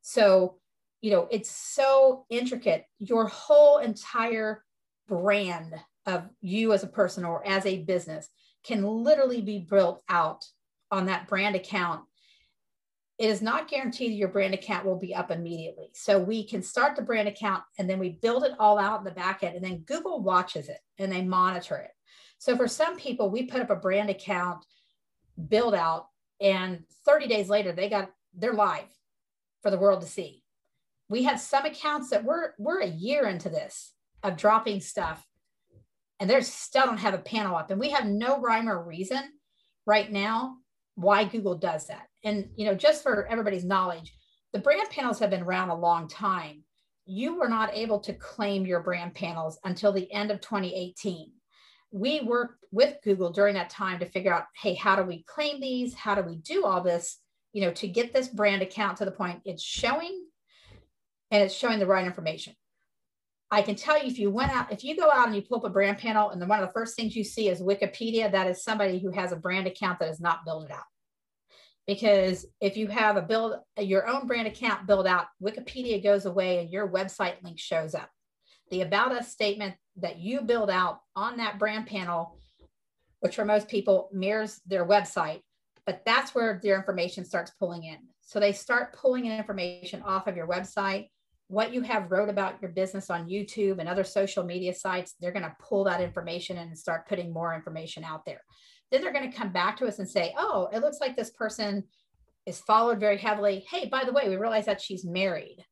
So, 0.00 0.56
you 1.02 1.10
know, 1.10 1.28
it's 1.30 1.50
so 1.50 2.24
intricate. 2.30 2.84
Your 2.98 3.26
whole 3.26 3.78
entire 3.78 4.64
brand 5.06 5.74
of 6.06 6.28
you 6.40 6.72
as 6.72 6.82
a 6.82 6.88
person 6.88 7.24
or 7.24 7.46
as 7.46 7.66
a 7.66 7.82
business 7.82 8.28
can 8.64 8.84
literally 8.84 9.42
be 9.42 9.58
built 9.58 10.02
out 10.08 10.44
on 10.90 11.06
that 11.06 11.28
brand 11.28 11.56
account. 11.56 12.02
It 13.24 13.30
is 13.30 13.40
not 13.40 13.68
guaranteed 13.68 14.12
your 14.12 14.28
brand 14.28 14.52
account 14.52 14.84
will 14.84 14.98
be 14.98 15.14
up 15.14 15.30
immediately. 15.30 15.88
So 15.94 16.18
we 16.18 16.44
can 16.44 16.62
start 16.62 16.94
the 16.94 17.00
brand 17.00 17.26
account 17.26 17.62
and 17.78 17.88
then 17.88 17.98
we 17.98 18.10
build 18.10 18.44
it 18.44 18.52
all 18.58 18.78
out 18.78 18.98
in 18.98 19.04
the 19.04 19.12
back 19.12 19.42
end 19.42 19.56
and 19.56 19.64
then 19.64 19.78
Google 19.86 20.22
watches 20.22 20.68
it 20.68 20.80
and 20.98 21.10
they 21.10 21.22
monitor 21.22 21.76
it. 21.76 21.92
So 22.36 22.54
for 22.54 22.68
some 22.68 22.96
people, 22.98 23.30
we 23.30 23.44
put 23.44 23.62
up 23.62 23.70
a 23.70 23.76
brand 23.76 24.10
account 24.10 24.66
build 25.48 25.74
out 25.74 26.08
and 26.38 26.84
30 27.06 27.26
days 27.26 27.48
later 27.48 27.72
they 27.72 27.88
got 27.88 28.10
they're 28.34 28.52
live 28.52 28.92
for 29.62 29.70
the 29.70 29.78
world 29.78 30.02
to 30.02 30.06
see 30.06 30.42
we 31.08 31.22
have 31.22 31.40
some 31.40 31.64
accounts 31.64 32.10
that 32.10 32.24
we're 32.24 32.52
we're 32.58 32.80
a 32.80 32.86
year 32.86 33.26
into 33.26 33.48
this 33.48 33.92
of 34.22 34.36
dropping 34.36 34.80
stuff 34.80 35.26
and 36.20 36.28
they 36.28 36.40
still 36.42 36.86
don't 36.86 36.98
have 36.98 37.14
a 37.14 37.18
panel 37.18 37.56
up 37.56 37.70
and 37.70 37.80
we 37.80 37.90
have 37.90 38.06
no 38.06 38.38
rhyme 38.40 38.68
or 38.68 38.84
reason 38.84 39.22
right 39.86 40.12
now 40.12 40.56
why 40.94 41.24
google 41.24 41.56
does 41.56 41.86
that 41.86 42.06
and 42.24 42.48
you 42.56 42.64
know 42.64 42.74
just 42.74 43.02
for 43.02 43.26
everybody's 43.26 43.64
knowledge 43.64 44.14
the 44.52 44.58
brand 44.58 44.88
panels 44.90 45.18
have 45.18 45.30
been 45.30 45.42
around 45.42 45.70
a 45.70 45.74
long 45.74 46.08
time 46.08 46.62
you 47.06 47.38
were 47.38 47.48
not 47.48 47.74
able 47.74 48.00
to 48.00 48.14
claim 48.14 48.64
your 48.64 48.80
brand 48.80 49.14
panels 49.14 49.58
until 49.64 49.92
the 49.92 50.10
end 50.12 50.30
of 50.30 50.40
2018 50.40 51.30
we 51.94 52.22
worked 52.22 52.58
with 52.72 52.96
Google 53.04 53.30
during 53.30 53.54
that 53.54 53.70
time 53.70 54.00
to 54.00 54.06
figure 54.06 54.34
out, 54.34 54.46
hey, 54.60 54.74
how 54.74 54.96
do 54.96 55.04
we 55.04 55.22
claim 55.28 55.60
these? 55.60 55.94
How 55.94 56.16
do 56.16 56.22
we 56.22 56.34
do 56.38 56.64
all 56.64 56.80
this? 56.80 57.20
You 57.52 57.62
know, 57.62 57.70
to 57.74 57.86
get 57.86 58.12
this 58.12 58.26
brand 58.26 58.62
account 58.62 58.98
to 58.98 59.04
the 59.04 59.12
point 59.12 59.42
it's 59.44 59.62
showing 59.62 60.26
and 61.30 61.44
it's 61.44 61.54
showing 61.54 61.78
the 61.78 61.86
right 61.86 62.04
information. 62.04 62.54
I 63.54 63.62
can 63.62 63.76
tell 63.76 63.96
you 64.02 64.08
if 64.08 64.18
you 64.18 64.30
went 64.30 64.50
out, 64.50 64.72
if 64.72 64.82
you 64.82 64.96
go 64.96 65.08
out 65.12 65.28
and 65.28 65.36
you 65.36 65.40
pull 65.40 65.58
up 65.58 65.64
a 65.64 65.70
brand 65.70 65.98
panel 65.98 66.30
and 66.30 66.42
then 66.42 66.48
one 66.48 66.60
of 66.60 66.66
the 66.66 66.72
first 66.72 66.96
things 66.96 67.14
you 67.14 67.22
see 67.22 67.48
is 67.48 67.62
Wikipedia, 67.62 68.32
that 68.32 68.48
is 68.48 68.64
somebody 68.64 68.98
who 68.98 69.12
has 69.12 69.30
a 69.30 69.36
brand 69.36 69.68
account 69.68 70.00
that 70.00 70.08
is 70.08 70.20
not 70.20 70.44
built 70.44 70.72
out. 70.72 70.82
Because 71.86 72.46
if 72.60 72.76
you 72.76 72.88
have 72.88 73.16
a 73.16 73.22
build 73.22 73.54
your 73.78 74.08
own 74.08 74.26
brand 74.26 74.48
account 74.48 74.88
built 74.88 75.06
out, 75.06 75.26
Wikipedia 75.40 76.02
goes 76.02 76.26
away 76.26 76.58
and 76.58 76.68
your 76.68 76.88
website 76.88 77.40
link 77.44 77.60
shows 77.60 77.94
up. 77.94 78.10
The 78.72 78.80
about 78.80 79.12
us 79.12 79.30
statement 79.30 79.76
that 79.98 80.18
you 80.18 80.40
build 80.40 80.68
out 80.68 80.98
on 81.14 81.36
that 81.36 81.60
brand 81.60 81.86
panel, 81.86 82.40
which 83.20 83.36
for 83.36 83.44
most 83.44 83.68
people 83.68 84.08
mirrors 84.12 84.60
their 84.66 84.84
website, 84.84 85.42
but 85.86 86.02
that's 86.04 86.34
where 86.34 86.58
their 86.60 86.76
information 86.76 87.24
starts 87.24 87.52
pulling 87.60 87.84
in. 87.84 87.98
So 88.20 88.40
they 88.40 88.50
start 88.50 88.96
pulling 88.96 89.26
in 89.26 89.38
information 89.38 90.02
off 90.02 90.26
of 90.26 90.36
your 90.36 90.48
website. 90.48 91.06
What 91.54 91.72
you 91.72 91.82
have 91.82 92.10
wrote 92.10 92.28
about 92.28 92.60
your 92.60 92.72
business 92.72 93.10
on 93.10 93.28
YouTube 93.28 93.78
and 93.78 93.88
other 93.88 94.02
social 94.02 94.42
media 94.42 94.74
sites, 94.74 95.14
they're 95.20 95.30
going 95.30 95.44
to 95.44 95.56
pull 95.60 95.84
that 95.84 96.00
information 96.00 96.58
and 96.58 96.76
start 96.76 97.06
putting 97.08 97.32
more 97.32 97.54
information 97.54 98.02
out 98.02 98.24
there. 98.24 98.40
Then 98.90 99.00
they're 99.00 99.12
going 99.12 99.30
to 99.30 99.36
come 99.36 99.52
back 99.52 99.76
to 99.76 99.86
us 99.86 100.00
and 100.00 100.10
say, 100.10 100.34
oh, 100.36 100.68
it 100.72 100.80
looks 100.80 100.98
like 101.00 101.14
this 101.14 101.30
person 101.30 101.84
is 102.44 102.58
followed 102.58 102.98
very 102.98 103.18
heavily. 103.18 103.64
Hey, 103.70 103.86
by 103.86 104.02
the 104.02 104.12
way, 104.12 104.28
we 104.28 104.34
realize 104.34 104.66
that 104.66 104.80
she's 104.80 105.04
married. 105.04 105.64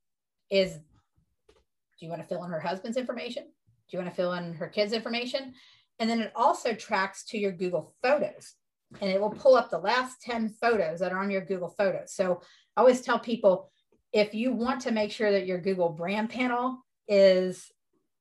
Is 0.53 0.75
do 0.75 2.07
you 2.07 2.11
want 2.11 2.23
to 2.23 2.29
fill 2.29 2.45
in 2.45 2.51
her 2.53 2.61
husband's 2.61 2.97
information? 2.97 3.43
Do 3.43 3.97
you 3.97 3.99
want 3.99 4.09
to 4.09 4.15
fill 4.15 4.35
in 4.35 4.55
her 4.55 4.69
kids' 4.69 4.93
information? 4.93 5.53
And 5.99 6.09
then 6.09 6.21
it 6.21 6.33
also 6.37 6.75
tracks 6.75 7.25
to 7.31 7.39
your 7.39 7.51
Google 7.51 7.93
Photos 8.05 8.55
and 9.01 9.11
it 9.11 9.21
will 9.21 9.31
pull 9.31 9.57
up 9.57 9.71
the 9.71 9.79
last 9.79 10.21
10 10.23 10.55
photos 10.61 11.01
that 11.01 11.11
are 11.11 11.19
on 11.19 11.31
your 11.31 11.45
Google 11.45 11.75
Photos. 11.77 12.15
So 12.15 12.41
I 12.77 12.81
always 12.81 13.01
tell 13.01 13.19
people 13.19 13.73
if 14.13 14.35
you 14.35 14.53
want 14.53 14.83
to 14.83 14.93
make 14.93 15.11
sure 15.11 15.33
that 15.33 15.47
your 15.47 15.59
Google 15.59 15.89
brand 15.89 16.31
panel 16.31 16.85
is 17.09 17.71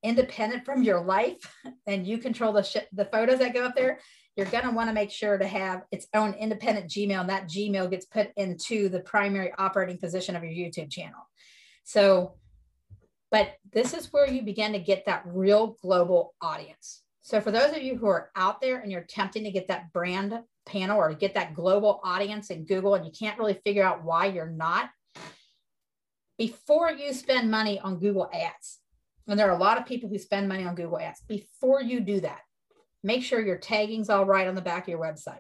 independent 0.04 0.66
from 0.66 0.84
your 0.84 1.02
life 1.02 1.56
and 1.88 2.08
you 2.08 2.18
control 2.18 2.54
the, 2.54 2.64
sh- 2.64 2.78
the 2.94 3.06
photos 3.06 3.40
that 3.40 3.54
go 3.54 3.66
up 3.66 3.76
there, 3.76 4.00
you're 4.36 4.46
going 4.48 4.64
to 4.64 4.72
want 4.72 4.90
to 4.90 4.94
make 4.94 5.12
sure 5.12 5.38
to 5.38 5.48
have 5.48 5.84
its 5.92 6.08
own 6.14 6.34
independent 6.34 6.90
Gmail 6.90 7.20
and 7.20 7.30
that 7.30 7.50
Gmail 7.50 7.90
gets 7.90 8.06
put 8.06 8.32
into 8.38 8.90
the 8.90 9.02
primary 9.02 9.52
operating 9.58 9.98
position 9.98 10.36
of 10.36 10.44
your 10.44 10.52
YouTube 10.54 10.90
channel. 10.90 11.20
So 11.84 12.36
but 13.32 13.54
this 13.72 13.94
is 13.94 14.12
where 14.12 14.30
you 14.30 14.44
begin 14.44 14.74
to 14.74 14.80
get 14.80 15.06
that 15.06 15.24
real 15.26 15.78
global 15.82 16.36
audience. 16.42 17.02
So 17.22 17.40
for 17.40 17.52
those 17.52 17.72
of 17.72 17.82
you 17.82 17.96
who 17.96 18.08
are 18.08 18.30
out 18.36 18.60
there 18.60 18.80
and 18.80 18.92
you're 18.92 19.02
attempting 19.02 19.46
to 19.46 19.52
get 19.52 19.70
that 19.70 19.92
brand 19.94 20.38
panel 20.66 20.98
or 20.98 21.14
get 21.14 21.34
that 21.36 21.56
global 21.56 22.02
audience 22.04 22.50
in 22.50 22.66
Google 22.66 22.96
and 22.96 23.06
you 23.06 23.12
can't 23.18 23.40
really 23.40 23.60
figure 23.64 23.84
out 23.84 24.04
why 24.04 24.26
you're 24.26 24.50
not, 24.50 24.90
before 26.42 26.90
you 26.90 27.14
spend 27.14 27.52
money 27.52 27.80
on 27.82 28.00
Google 28.00 28.28
ads, 28.34 28.80
and 29.28 29.40
there 29.40 29.48
are 29.48 29.56
a 29.56 29.62
lot 29.62 29.78
of 29.78 29.86
people 29.86 30.10
who 30.10 30.18
spend 30.18 30.50
money 30.50 30.64
on 30.64 30.74
Google 30.74 31.00
ads, 31.00 31.22
before 31.28 31.84
you 31.84 32.00
do 32.00 32.20
that, 32.22 32.40
make 33.04 33.22
sure 33.22 33.40
your 33.40 33.60
tagging's 33.60 34.10
all 34.10 34.26
right 34.26 34.48
on 34.48 34.56
the 34.56 34.62
back 34.62 34.86
of 34.86 34.88
your 34.88 34.98
website. 34.98 35.38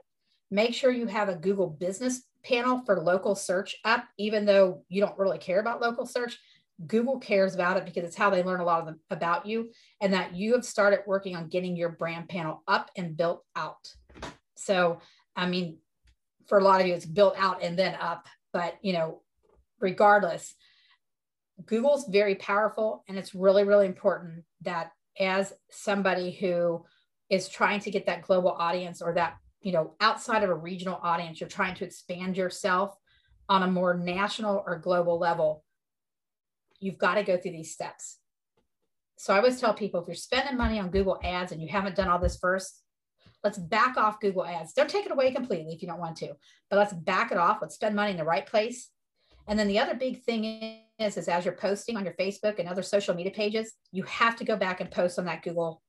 Make 0.51 0.75
sure 0.75 0.91
you 0.91 1.07
have 1.07 1.27
a 1.27 1.35
Google 1.35 1.65
business 1.65 2.21
panel 2.43 2.83
for 2.85 3.01
local 3.01 3.33
search 3.33 3.77
up, 3.83 4.03
even 4.19 4.45
though 4.45 4.83
you 4.89 5.01
don't 5.01 5.17
really 5.17 5.39
care 5.39 5.59
about 5.59 5.81
local 5.81 6.05
search. 6.05 6.37
Google 6.85 7.17
cares 7.17 7.55
about 7.55 7.77
it 7.77 7.85
because 7.85 8.03
it's 8.03 8.15
how 8.15 8.29
they 8.29 8.43
learn 8.43 8.59
a 8.59 8.63
lot 8.63 8.81
of 8.81 8.85
them 8.85 8.99
about 9.09 9.47
you 9.47 9.71
and 10.01 10.13
that 10.13 10.35
you 10.35 10.53
have 10.53 10.63
started 10.63 10.99
working 11.07 11.35
on 11.35 11.47
getting 11.47 11.75
your 11.75 11.89
brand 11.89 12.29
panel 12.29 12.61
up 12.67 12.91
and 12.95 13.17
built 13.17 13.43
out. 13.55 13.91
So, 14.55 14.99
I 15.35 15.47
mean, 15.47 15.79
for 16.45 16.59
a 16.59 16.63
lot 16.63 16.79
of 16.79 16.85
you, 16.85 16.93
it's 16.93 17.07
built 17.07 17.33
out 17.39 17.63
and 17.63 17.75
then 17.75 17.95
up, 17.95 18.27
but 18.53 18.75
you 18.83 18.93
know, 18.93 19.23
regardless, 19.79 20.53
Google's 21.65 22.07
very 22.07 22.35
powerful 22.35 23.03
and 23.07 23.17
it's 23.17 23.35
really, 23.35 23.63
really 23.63 23.85
important 23.85 24.43
that 24.61 24.91
as 25.19 25.53
somebody 25.69 26.31
who 26.31 26.85
is 27.29 27.49
trying 27.49 27.79
to 27.81 27.91
get 27.91 28.05
that 28.05 28.23
global 28.23 28.51
audience 28.51 29.01
or 29.01 29.13
that, 29.13 29.37
you 29.61 29.71
know, 29.71 29.93
outside 30.01 30.43
of 30.43 30.49
a 30.49 30.55
regional 30.55 30.99
audience, 31.03 31.39
you're 31.39 31.49
trying 31.49 31.75
to 31.75 31.85
expand 31.85 32.37
yourself 32.37 32.95
on 33.49 33.63
a 33.63 33.67
more 33.67 33.93
national 33.93 34.63
or 34.65 34.77
global 34.77 35.19
level 35.19 35.63
you've 36.81 36.97
got 36.97 37.15
to 37.15 37.23
go 37.23 37.37
through 37.37 37.51
these 37.51 37.71
steps. 37.71 38.17
So 39.17 39.33
I 39.33 39.37
always 39.37 39.59
tell 39.59 39.73
people 39.73 40.01
if 40.01 40.07
you're 40.07 40.15
spending 40.15 40.57
money 40.57 40.79
on 40.79 40.89
Google 40.89 41.19
ads 41.23 41.51
and 41.51 41.61
you 41.61 41.69
haven't 41.69 41.95
done 41.95 42.09
all 42.09 42.19
this 42.19 42.37
first, 42.37 42.81
let's 43.43 43.59
back 43.59 43.95
off 43.95 44.19
Google 44.19 44.45
ads. 44.45 44.73
Don't 44.73 44.89
take 44.89 45.05
it 45.05 45.11
away 45.11 45.31
completely 45.31 45.73
if 45.73 45.81
you 45.81 45.87
don't 45.87 45.99
want 45.99 46.17
to, 46.17 46.33
but 46.69 46.77
let's 46.77 46.93
back 46.93 47.31
it 47.31 47.37
off. 47.37 47.59
Let's 47.61 47.75
spend 47.75 47.95
money 47.95 48.11
in 48.11 48.17
the 48.17 48.23
right 48.23 48.45
place. 48.45 48.89
And 49.47 49.57
then 49.57 49.67
the 49.67 49.79
other 49.79 49.93
big 49.93 50.23
thing 50.23 50.81
is, 51.01 51.17
is 51.17 51.27
as 51.27 51.45
you're 51.45 51.53
posting 51.55 51.97
on 51.97 52.05
your 52.05 52.13
Facebook 52.13 52.59
and 52.59 52.67
other 52.67 52.83
social 52.83 53.13
media 53.15 53.31
pages, 53.31 53.73
you 53.91 54.03
have 54.03 54.35
to 54.37 54.45
go 54.45 54.55
back 54.55 54.81
and 54.81 54.89
post 54.89 55.19
on 55.19 55.25
that 55.25 55.43
Google 55.43 55.81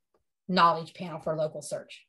knowledge 0.48 0.94
panel 0.94 1.20
for 1.20 1.36
local 1.36 1.62
search 1.62 2.06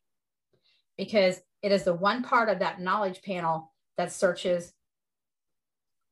because 0.97 1.39
it 1.61 1.71
is 1.71 1.83
the 1.83 1.93
one 1.93 2.23
part 2.23 2.49
of 2.49 2.59
that 2.59 2.81
knowledge 2.81 3.21
panel 3.21 3.71
that 3.97 4.11
searches 4.11 4.73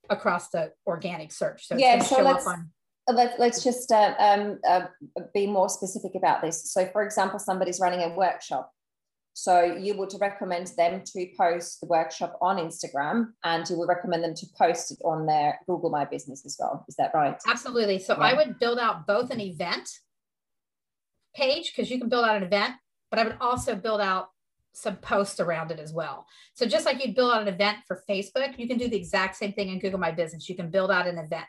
across 0.10 0.50
the 0.50 0.72
organic 0.86 1.32
search. 1.32 1.68
So 1.68 1.78
yeah, 1.78 2.00
so 2.00 2.22
let's, 2.22 2.46
on... 2.46 2.70
let, 3.12 3.40
let's 3.40 3.64
just 3.64 3.92
uh, 3.92 4.14
um, 4.20 4.60
uh, 4.68 4.88
be 5.34 5.48
more 5.48 5.70
specific 5.70 6.12
about 6.16 6.42
this. 6.42 6.72
So 6.72 6.86
for 6.88 7.04
example, 7.04 7.40
somebody's 7.40 7.80
running 7.80 8.02
a 8.02 8.16
workshop 8.16 8.72
So 9.34 9.64
you 9.64 9.96
would 9.98 10.12
recommend 10.20 10.68
them 10.78 11.04
to 11.06 11.28
post 11.38 11.80
the 11.80 11.88
workshop 11.88 12.38
on 12.42 12.58
Instagram 12.58 13.28
and 13.44 13.68
you 13.70 13.78
would 13.78 13.88
recommend 13.88 14.24
them 14.24 14.36
to 14.36 14.46
post 14.58 14.92
it 14.92 15.00
on 15.06 15.26
their 15.26 15.60
Google 15.68 15.90
My 15.90 16.06
Business 16.06 16.46
as 16.46 16.58
well. 16.60 16.86
Is 16.88 16.96
that 16.96 17.12
right? 17.14 17.38
Absolutely. 17.48 18.00
So 18.00 18.14
yeah. 18.18 18.24
I 18.24 18.34
would 18.34 18.60
build 18.60 18.78
out 18.78 19.08
both 19.08 19.32
an 19.32 19.40
event 19.40 19.90
page 21.34 21.72
because 21.74 21.90
you 21.90 21.98
can 21.98 22.10
build 22.10 22.26
out 22.26 22.36
an 22.36 22.44
event, 22.44 22.76
but 23.10 23.20
I 23.20 23.24
would 23.24 23.38
also 23.40 23.76
build 23.76 24.02
out 24.02 24.30
some 24.74 24.98
posts 24.98 25.40
around 25.40 25.72
it 25.72 25.80
as 25.80 25.94
well. 25.94 26.26
So 26.54 26.66
just 26.66 26.86
like 26.86 27.04
you'd 27.04 27.16
build 27.16 27.34
out 27.34 27.42
an 27.42 27.48
event 27.48 27.80
for 27.88 28.04
Facebook, 28.10 28.58
you 28.58 28.68
can 28.68 28.78
do 28.78 28.90
the 28.90 28.98
exact 28.98 29.38
same 29.38 29.54
thing 29.54 29.70
in 29.70 29.80
Google 29.80 30.00
My 30.00 30.12
Business. 30.12 30.50
You 30.50 30.56
can 30.56 30.70
build 30.70 30.92
out 30.92 31.08
an 31.08 31.18
event. 31.18 31.48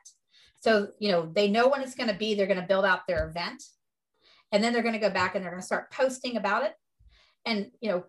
So, 0.60 0.88
you 1.00 1.10
know, 1.10 1.30
they 1.34 1.48
know 1.48 1.68
when 1.68 1.82
it's 1.82 1.94
going 1.94 2.08
to 2.08 2.14
be, 2.14 2.34
they're 2.34 2.46
going 2.46 2.60
to 2.60 2.66
build 2.66 2.84
out 2.84 3.06
their 3.08 3.28
event. 3.28 3.62
And 4.52 4.62
then 4.62 4.72
they're 4.72 4.82
going 4.82 4.94
to 4.94 5.00
go 5.00 5.10
back 5.10 5.34
and 5.34 5.42
they're 5.42 5.50
going 5.50 5.60
to 5.60 5.66
start 5.66 5.90
posting 5.92 6.36
about 6.36 6.64
it. 6.64 6.74
And, 7.44 7.70
you 7.80 7.90
know, 7.90 8.04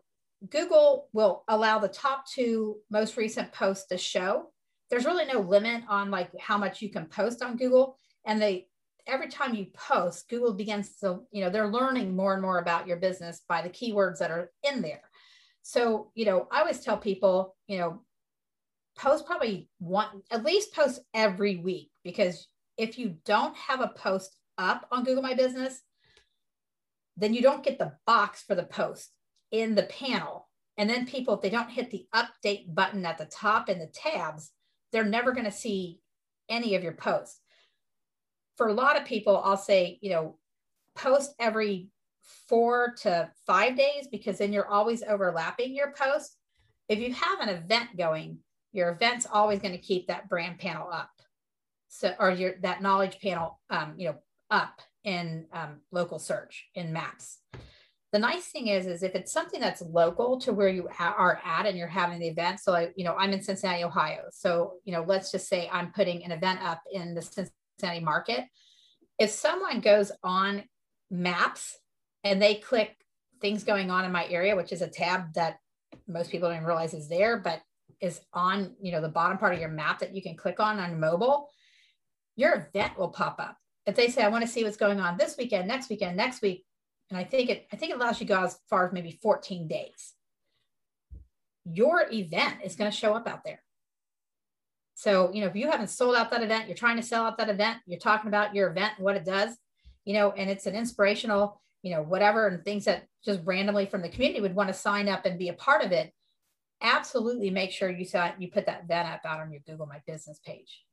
Google 0.49 1.09
will 1.13 1.43
allow 1.47 1.79
the 1.79 1.87
top 1.87 2.25
two 2.27 2.77
most 2.89 3.17
recent 3.17 3.51
posts 3.53 3.87
to 3.87 3.97
show. 3.97 4.51
There's 4.89 5.05
really 5.05 5.25
no 5.25 5.39
limit 5.39 5.83
on 5.87 6.11
like 6.11 6.29
how 6.39 6.57
much 6.57 6.81
you 6.81 6.89
can 6.89 7.05
post 7.05 7.41
on 7.41 7.57
Google. 7.57 7.97
And 8.25 8.41
they 8.41 8.67
every 9.07 9.27
time 9.27 9.53
you 9.53 9.67
post, 9.73 10.29
Google 10.29 10.53
begins 10.53 10.95
to, 10.97 11.21
you 11.31 11.43
know, 11.43 11.49
they're 11.49 11.67
learning 11.67 12.15
more 12.15 12.33
and 12.33 12.41
more 12.41 12.59
about 12.59 12.87
your 12.87 12.97
business 12.97 13.41
by 13.47 13.61
the 13.61 13.69
keywords 13.69 14.19
that 14.19 14.31
are 14.31 14.51
in 14.63 14.81
there. 14.81 15.01
So, 15.61 16.11
you 16.13 16.25
know, 16.25 16.47
I 16.51 16.59
always 16.59 16.79
tell 16.79 16.97
people, 16.97 17.55
you 17.67 17.77
know, 17.77 18.01
post 18.97 19.25
probably 19.25 19.69
one, 19.79 20.07
at 20.29 20.43
least 20.43 20.73
post 20.73 21.01
every 21.13 21.57
week, 21.57 21.89
because 22.03 22.47
if 22.77 22.97
you 22.97 23.17
don't 23.25 23.55
have 23.55 23.81
a 23.81 23.93
post 23.95 24.35
up 24.57 24.87
on 24.91 25.03
Google 25.03 25.23
My 25.23 25.33
Business, 25.33 25.81
then 27.17 27.33
you 27.33 27.41
don't 27.41 27.63
get 27.63 27.79
the 27.79 27.93
box 28.05 28.43
for 28.43 28.55
the 28.55 28.63
post 28.63 29.09
in 29.53 29.75
the 29.75 29.83
panel. 29.83 30.49
And 30.77 30.89
then 30.89 31.05
people, 31.05 31.35
if 31.35 31.41
they 31.41 31.49
don't 31.49 31.69
hit 31.69 31.91
the 31.91 32.05
update 32.13 32.75
button 32.75 33.05
at 33.05 33.17
the 33.17 33.25
top 33.25 33.69
in 33.69 33.79
the 33.79 33.87
tabs, 33.87 34.51
they're 34.91 35.05
never 35.05 35.31
going 35.31 35.45
to 35.45 35.51
see 35.51 35.99
any 36.49 36.75
of 36.75 36.83
your 36.83 36.93
posts 36.93 37.39
for 38.55 38.67
a 38.67 38.73
lot 38.73 38.99
of 38.99 39.05
people, 39.05 39.41
I'll 39.43 39.57
say, 39.57 39.97
you 40.01 40.11
know, 40.11 40.37
post 40.95 41.33
every 41.39 41.89
four 42.47 42.93
to 43.01 43.29
five 43.45 43.75
days 43.75 44.07
because 44.11 44.37
then 44.37 44.53
you're 44.53 44.67
always 44.67 45.03
overlapping 45.03 45.75
your 45.75 45.93
post. 45.93 46.37
If 46.87 46.99
you 46.99 47.13
have 47.13 47.39
an 47.39 47.49
event 47.49 47.97
going, 47.97 48.39
your 48.71 48.91
event's 48.91 49.27
always 49.31 49.59
going 49.59 49.73
to 49.73 49.79
keep 49.79 50.07
that 50.07 50.29
brand 50.29 50.59
panel 50.59 50.87
up. 50.91 51.09
So, 51.89 52.13
or 52.19 52.31
your 52.31 52.55
that 52.61 52.81
knowledge 52.81 53.19
panel, 53.19 53.59
um, 53.69 53.93
you 53.97 54.09
know, 54.09 54.15
up 54.49 54.81
in 55.03 55.45
um, 55.53 55.81
local 55.91 56.17
search 56.17 56.67
in 56.73 56.91
maps. 56.91 57.39
The 58.13 58.19
nice 58.19 58.45
thing 58.45 58.67
is, 58.67 58.85
is 58.85 59.03
if 59.03 59.15
it's 59.15 59.33
something 59.33 59.59
that's 59.59 59.81
local 59.81 60.39
to 60.41 60.53
where 60.53 60.69
you 60.69 60.87
are 60.99 61.41
at 61.43 61.65
and 61.65 61.77
you're 61.77 61.87
having 61.87 62.19
the 62.19 62.27
event. 62.27 62.61
So, 62.61 62.73
I, 62.73 62.89
you 62.95 63.03
know, 63.03 63.15
I'm 63.15 63.33
in 63.33 63.41
Cincinnati, 63.41 63.83
Ohio. 63.83 64.25
So, 64.31 64.75
you 64.85 64.93
know, 64.93 65.03
let's 65.05 65.31
just 65.31 65.49
say 65.49 65.67
I'm 65.71 65.91
putting 65.91 66.23
an 66.23 66.31
event 66.31 66.61
up 66.63 66.81
in 66.91 67.15
the 67.15 67.21
Cincinnati 67.21 67.51
Cincinnati 67.77 68.03
market. 68.03 68.45
If 69.19 69.29
someone 69.29 69.81
goes 69.81 70.11
on 70.23 70.63
maps 71.11 71.77
and 72.23 72.41
they 72.41 72.55
click 72.55 72.95
things 73.41 73.63
going 73.63 73.91
on 73.91 74.05
in 74.05 74.11
my 74.11 74.27
area, 74.27 74.55
which 74.55 74.71
is 74.71 74.81
a 74.81 74.87
tab 74.87 75.33
that 75.35 75.57
most 76.07 76.31
people 76.31 76.49
don't 76.49 76.57
even 76.57 76.67
realize 76.67 76.93
is 76.93 77.09
there, 77.09 77.37
but 77.37 77.61
is 78.01 78.19
on 78.33 78.75
you 78.81 78.91
know 78.91 79.01
the 79.01 79.09
bottom 79.09 79.37
part 79.37 79.53
of 79.53 79.59
your 79.59 79.69
map 79.69 79.99
that 79.99 80.15
you 80.15 80.21
can 80.21 80.35
click 80.35 80.59
on 80.59 80.79
on 80.79 80.99
mobile, 80.99 81.49
your 82.35 82.53
event 82.53 82.97
will 82.97 83.09
pop 83.09 83.39
up. 83.39 83.57
If 83.85 83.95
they 83.95 84.09
say, 84.09 84.23
I 84.23 84.29
want 84.29 84.43
to 84.45 84.49
see 84.49 84.63
what's 84.63 84.77
going 84.77 84.99
on 84.99 85.17
this 85.17 85.35
weekend, 85.37 85.67
next 85.67 85.89
weekend, 85.89 86.15
next 86.15 86.41
week, 86.41 86.65
and 87.09 87.17
I 87.17 87.23
think 87.23 87.49
it 87.49 87.67
I 87.71 87.75
think 87.75 87.91
it 87.91 87.97
allows 87.97 88.19
you 88.19 88.27
to 88.27 88.33
go 88.33 88.43
as 88.43 88.57
far 88.69 88.87
as 88.87 88.93
maybe 88.93 89.19
14 89.21 89.67
days. 89.67 90.13
Your 91.65 92.05
event 92.11 92.57
is 92.63 92.75
going 92.75 92.91
to 92.91 92.97
show 92.97 93.13
up 93.13 93.27
out 93.27 93.43
there. 93.43 93.61
So, 94.95 95.31
you 95.33 95.41
know, 95.41 95.47
if 95.47 95.55
you 95.55 95.69
haven't 95.69 95.89
sold 95.89 96.15
out 96.15 96.31
that 96.31 96.43
event, 96.43 96.67
you're 96.67 96.77
trying 96.77 96.97
to 96.97 97.03
sell 97.03 97.25
out 97.25 97.37
that 97.37 97.49
event, 97.49 97.79
you're 97.85 97.99
talking 97.99 98.27
about 98.27 98.53
your 98.53 98.69
event 98.69 98.93
and 98.97 99.05
what 99.05 99.15
it 99.15 99.25
does, 99.25 99.55
you 100.05 100.13
know, 100.13 100.31
and 100.31 100.49
it's 100.49 100.65
an 100.65 100.75
inspirational, 100.75 101.61
you 101.81 101.91
know, 101.93 102.01
whatever, 102.03 102.47
and 102.47 102.63
things 102.63 102.85
that 102.85 103.07
just 103.25 103.41
randomly 103.43 103.85
from 103.85 104.01
the 104.01 104.09
community 104.09 104.41
would 104.41 104.55
want 104.55 104.69
to 104.69 104.73
sign 104.73 105.09
up 105.09 105.25
and 105.25 105.39
be 105.39 105.49
a 105.49 105.53
part 105.53 105.83
of 105.83 105.91
it. 105.91 106.11
Absolutely 106.81 107.49
make 107.49 107.71
sure 107.71 107.89
you 107.89 108.05
saw 108.05 108.31
you 108.37 108.51
put 108.51 108.65
that 108.65 108.83
event 108.83 109.07
up 109.07 109.21
out 109.25 109.39
on 109.39 109.51
your 109.51 109.61
Google 109.65 109.87
My 109.87 110.01
Business 110.05 110.39
page. 110.45 110.83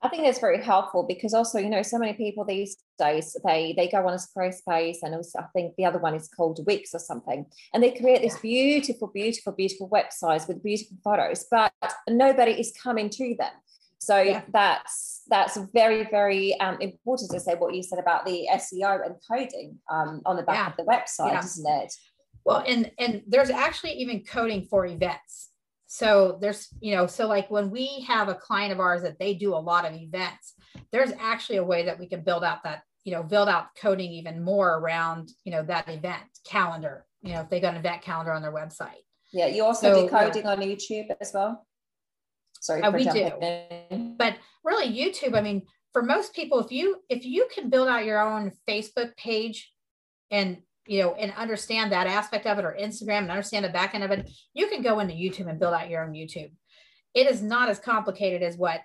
I 0.00 0.08
think 0.08 0.22
that's 0.22 0.38
very 0.38 0.62
helpful 0.62 1.04
because 1.08 1.34
also, 1.34 1.58
you 1.58 1.68
know, 1.68 1.82
so 1.82 1.98
many 1.98 2.12
people 2.12 2.44
these 2.44 2.76
days 2.98 3.36
they 3.44 3.74
they 3.76 3.88
go 3.88 4.06
on 4.06 4.14
a 4.14 4.16
Squarespace 4.16 4.98
and 5.02 5.14
also 5.14 5.40
I 5.40 5.46
think 5.52 5.74
the 5.76 5.84
other 5.84 5.98
one 5.98 6.14
is 6.14 6.28
called 6.28 6.60
Wix 6.66 6.94
or 6.94 7.00
something, 7.00 7.46
and 7.74 7.82
they 7.82 7.90
create 7.90 8.22
this 8.22 8.38
beautiful, 8.38 9.08
beautiful, 9.08 9.52
beautiful 9.52 9.88
websites 9.88 10.46
with 10.46 10.62
beautiful 10.62 10.96
photos, 11.02 11.46
but 11.50 11.72
nobody 12.08 12.52
is 12.52 12.72
coming 12.80 13.10
to 13.10 13.34
them. 13.38 13.52
So 13.98 14.20
yeah. 14.20 14.42
that's 14.52 15.22
that's 15.28 15.58
very 15.74 16.04
very 16.08 16.58
um, 16.60 16.78
important 16.80 17.32
to 17.32 17.40
say 17.40 17.56
what 17.56 17.74
you 17.74 17.82
said 17.82 17.98
about 17.98 18.24
the 18.24 18.46
SEO 18.52 19.04
and 19.04 19.16
coding 19.28 19.78
um, 19.90 20.22
on 20.24 20.36
the 20.36 20.44
back 20.44 20.56
yeah. 20.56 20.70
of 20.70 20.76
the 20.76 20.84
website, 20.84 21.32
yeah. 21.32 21.44
isn't 21.44 21.66
it? 21.82 21.92
Well, 22.44 22.62
and 22.66 22.90
and 22.98 23.22
there's 23.26 23.50
actually 23.50 23.94
even 23.94 24.22
coding 24.22 24.66
for 24.70 24.86
events. 24.86 25.47
So 25.90 26.36
there's, 26.38 26.68
you 26.80 26.94
know, 26.94 27.06
so 27.06 27.26
like 27.26 27.50
when 27.50 27.70
we 27.70 28.04
have 28.06 28.28
a 28.28 28.34
client 28.34 28.72
of 28.72 28.78
ours 28.78 29.02
that 29.02 29.18
they 29.18 29.32
do 29.32 29.54
a 29.54 29.56
lot 29.56 29.86
of 29.86 29.94
events, 29.94 30.52
there's 30.92 31.12
actually 31.18 31.56
a 31.56 31.64
way 31.64 31.86
that 31.86 31.98
we 31.98 32.06
can 32.06 32.22
build 32.22 32.44
out 32.44 32.62
that, 32.64 32.82
you 33.04 33.12
know, 33.12 33.22
build 33.22 33.48
out 33.48 33.68
coding 33.80 34.12
even 34.12 34.44
more 34.44 34.76
around, 34.76 35.30
you 35.44 35.50
know, 35.50 35.62
that 35.62 35.88
event 35.88 36.22
calendar, 36.46 37.06
you 37.22 37.32
know, 37.32 37.40
if 37.40 37.48
they 37.48 37.58
got 37.58 37.72
an 37.72 37.80
event 37.80 38.02
calendar 38.02 38.32
on 38.32 38.42
their 38.42 38.52
website. 38.52 39.00
Yeah. 39.32 39.46
You 39.46 39.64
also 39.64 39.94
so, 39.94 40.02
do 40.02 40.08
coding 40.10 40.46
on 40.46 40.58
YouTube 40.58 41.08
as 41.22 41.32
well. 41.32 41.66
Sorry. 42.60 42.82
Uh, 42.82 42.90
we 42.90 43.04
do. 43.04 43.30
In. 43.90 44.16
But 44.18 44.36
really 44.62 44.92
YouTube, 44.92 45.34
I 45.34 45.40
mean, 45.40 45.62
for 45.94 46.02
most 46.02 46.34
people, 46.34 46.60
if 46.60 46.70
you, 46.70 46.96
if 47.08 47.24
you 47.24 47.48
can 47.54 47.70
build 47.70 47.88
out 47.88 48.04
your 48.04 48.20
own 48.20 48.52
Facebook 48.68 49.16
page 49.16 49.72
and 50.30 50.58
you 50.88 51.02
know, 51.02 51.14
and 51.14 51.32
understand 51.36 51.92
that 51.92 52.06
aspect 52.06 52.46
of 52.46 52.58
it 52.58 52.64
or 52.64 52.74
Instagram 52.80 53.18
and 53.18 53.30
understand 53.30 53.62
the 53.62 53.68
back 53.68 53.94
end 53.94 54.02
of 54.02 54.10
it, 54.10 54.30
you 54.54 54.68
can 54.68 54.80
go 54.80 55.00
into 55.00 55.14
YouTube 55.14 55.48
and 55.48 55.60
build 55.60 55.74
out 55.74 55.90
your 55.90 56.02
own 56.02 56.14
YouTube. 56.14 56.50
It 57.14 57.26
is 57.26 57.42
not 57.42 57.68
as 57.68 57.78
complicated 57.78 58.42
as 58.42 58.56
what, 58.56 58.80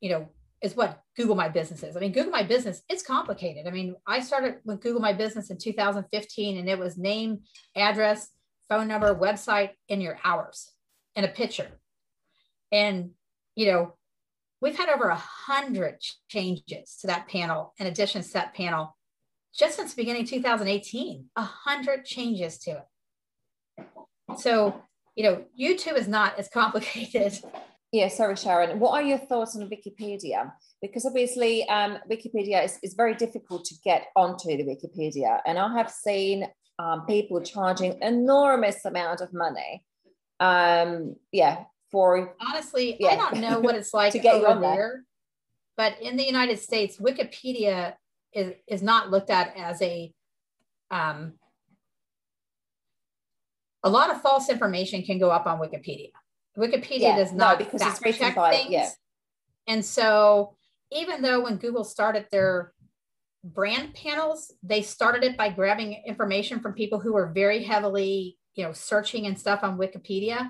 you 0.00 0.10
know, 0.10 0.28
is 0.60 0.74
what 0.74 1.00
Google 1.16 1.36
My 1.36 1.48
Business 1.48 1.84
is. 1.84 1.96
I 1.96 2.00
mean, 2.00 2.10
Google 2.10 2.32
My 2.32 2.42
Business, 2.42 2.82
it's 2.88 3.04
complicated. 3.04 3.68
I 3.68 3.70
mean, 3.70 3.94
I 4.08 4.18
started 4.18 4.56
with 4.64 4.80
Google 4.80 5.00
My 5.00 5.12
Business 5.12 5.50
in 5.50 5.58
2015 5.58 6.58
and 6.58 6.68
it 6.68 6.78
was 6.80 6.98
name, 6.98 7.42
address, 7.76 8.28
phone 8.68 8.88
number, 8.88 9.14
website, 9.14 9.70
and 9.88 10.02
your 10.02 10.18
hours 10.24 10.68
and 11.14 11.24
a 11.24 11.28
picture. 11.28 11.68
And, 12.72 13.10
you 13.54 13.66
know, 13.70 13.94
we've 14.60 14.76
had 14.76 14.88
over 14.88 15.08
a 15.08 15.14
hundred 15.14 15.98
changes 16.28 16.96
to 17.02 17.06
that 17.06 17.28
panel 17.28 17.72
and 17.78 17.88
additions 17.88 18.28
to 18.28 18.32
that 18.34 18.54
panel 18.54 18.96
just 19.54 19.76
since 19.76 19.94
beginning 19.94 20.26
2018, 20.26 21.26
a 21.36 21.42
hundred 21.42 22.04
changes 22.04 22.58
to 22.58 22.70
it. 22.70 23.86
So, 24.38 24.82
you 25.16 25.24
know, 25.24 25.44
YouTube 25.58 25.96
is 25.96 26.08
not 26.08 26.38
as 26.38 26.48
complicated. 26.48 27.38
Yeah, 27.90 28.08
sorry, 28.08 28.36
Sharon. 28.36 28.78
What 28.80 28.92
are 28.92 29.02
your 29.02 29.18
thoughts 29.18 29.56
on 29.56 29.68
Wikipedia? 29.70 30.52
Because 30.82 31.06
obviously, 31.06 31.66
um, 31.68 31.98
Wikipedia 32.10 32.62
is, 32.64 32.78
is 32.82 32.94
very 32.94 33.14
difficult 33.14 33.64
to 33.66 33.74
get 33.82 34.08
onto 34.14 34.48
the 34.48 34.64
Wikipedia. 34.64 35.40
And 35.46 35.58
I 35.58 35.72
have 35.76 35.90
seen 35.90 36.46
um, 36.78 37.06
people 37.06 37.40
charging 37.40 37.98
enormous 38.02 38.84
amount 38.84 39.20
of 39.20 39.32
money. 39.32 39.84
Um, 40.38 41.16
yeah, 41.32 41.64
for 41.90 42.34
honestly, 42.40 42.96
yeah. 43.00 43.08
I 43.08 43.16
don't 43.16 43.40
know 43.40 43.58
what 43.60 43.74
it's 43.74 43.94
like 43.94 44.12
to 44.12 44.18
get 44.18 44.34
over 44.34 44.60
there. 44.60 45.04
But 45.76 46.00
in 46.02 46.16
the 46.16 46.24
United 46.24 46.58
States, 46.58 46.98
Wikipedia 46.98 47.94
is, 48.32 48.52
is 48.66 48.82
not 48.82 49.10
looked 49.10 49.30
at 49.30 49.56
as 49.56 49.80
a 49.82 50.12
um, 50.90 51.34
a 53.82 53.90
lot 53.90 54.10
of 54.10 54.20
false 54.20 54.48
information 54.48 55.02
can 55.02 55.18
go 55.18 55.30
up 55.30 55.46
on 55.46 55.58
Wikipedia. 55.58 56.10
Wikipedia 56.56 57.00
yeah, 57.00 57.16
does 57.16 57.32
not 57.32 57.58
no, 57.58 57.64
because 57.64 57.82
it's 57.82 58.02
written 58.02 58.34
by 58.34 58.50
things. 58.50 58.70
yeah. 58.70 58.90
And 59.66 59.84
so 59.84 60.56
even 60.90 61.22
though 61.22 61.42
when 61.42 61.56
Google 61.56 61.84
started 61.84 62.26
their 62.32 62.72
brand 63.44 63.94
panels, 63.94 64.52
they 64.62 64.82
started 64.82 65.22
it 65.22 65.36
by 65.36 65.50
grabbing 65.50 66.02
information 66.06 66.60
from 66.60 66.72
people 66.72 66.98
who 66.98 67.12
were 67.12 67.28
very 67.28 67.62
heavily, 67.62 68.38
you 68.54 68.64
know, 68.64 68.72
searching 68.72 69.26
and 69.26 69.38
stuff 69.38 69.60
on 69.62 69.78
Wikipedia. 69.78 70.48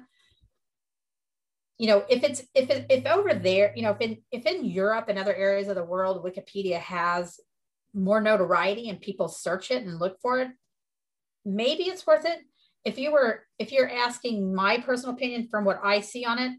You 1.77 1.89
know, 1.89 2.05
if 2.09 2.25
it's 2.25 2.43
if 2.55 2.71
it, 2.71 2.87
if 2.89 3.07
over 3.07 3.35
there, 3.35 3.73
you 3.77 3.83
know, 3.83 3.91
if 3.91 4.01
in 4.01 4.19
if 4.33 4.47
in 4.47 4.65
Europe 4.65 5.07
and 5.09 5.19
other 5.19 5.35
areas 5.35 5.69
of 5.69 5.77
the 5.77 5.85
world, 5.85 6.25
Wikipedia 6.25 6.81
has 6.81 7.39
more 7.99 8.21
notoriety 8.21 8.89
and 8.89 9.01
people 9.01 9.29
search 9.29 9.71
it 9.71 9.85
and 9.85 9.99
look 9.99 10.21
for 10.21 10.41
it, 10.41 10.49
maybe 11.45 11.85
it's 11.85 12.07
worth 12.07 12.25
it. 12.25 12.39
If 12.85 12.99
you 12.99 13.13
were, 13.13 13.45
if 13.59 13.73
you're 13.73 13.91
asking 13.91 14.55
my 14.55 14.79
personal 14.79 15.15
opinion 15.15 15.49
from 15.51 15.65
what 15.65 15.81
I 15.83 16.01
see 16.01 16.25
on 16.25 16.39
it, 16.39 16.53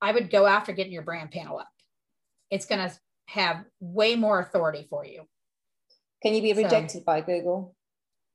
I 0.00 0.12
would 0.12 0.30
go 0.30 0.46
after 0.46 0.72
getting 0.72 0.92
your 0.92 1.02
brand 1.02 1.30
panel 1.30 1.58
up. 1.58 1.68
It's 2.50 2.66
going 2.66 2.88
to 2.88 2.94
have 3.26 3.64
way 3.80 4.14
more 4.14 4.38
authority 4.38 4.86
for 4.88 5.04
you. 5.04 5.22
Can 6.22 6.34
you 6.34 6.42
be 6.42 6.52
rejected 6.52 6.98
so, 6.98 7.04
by 7.04 7.20
Google? 7.20 7.74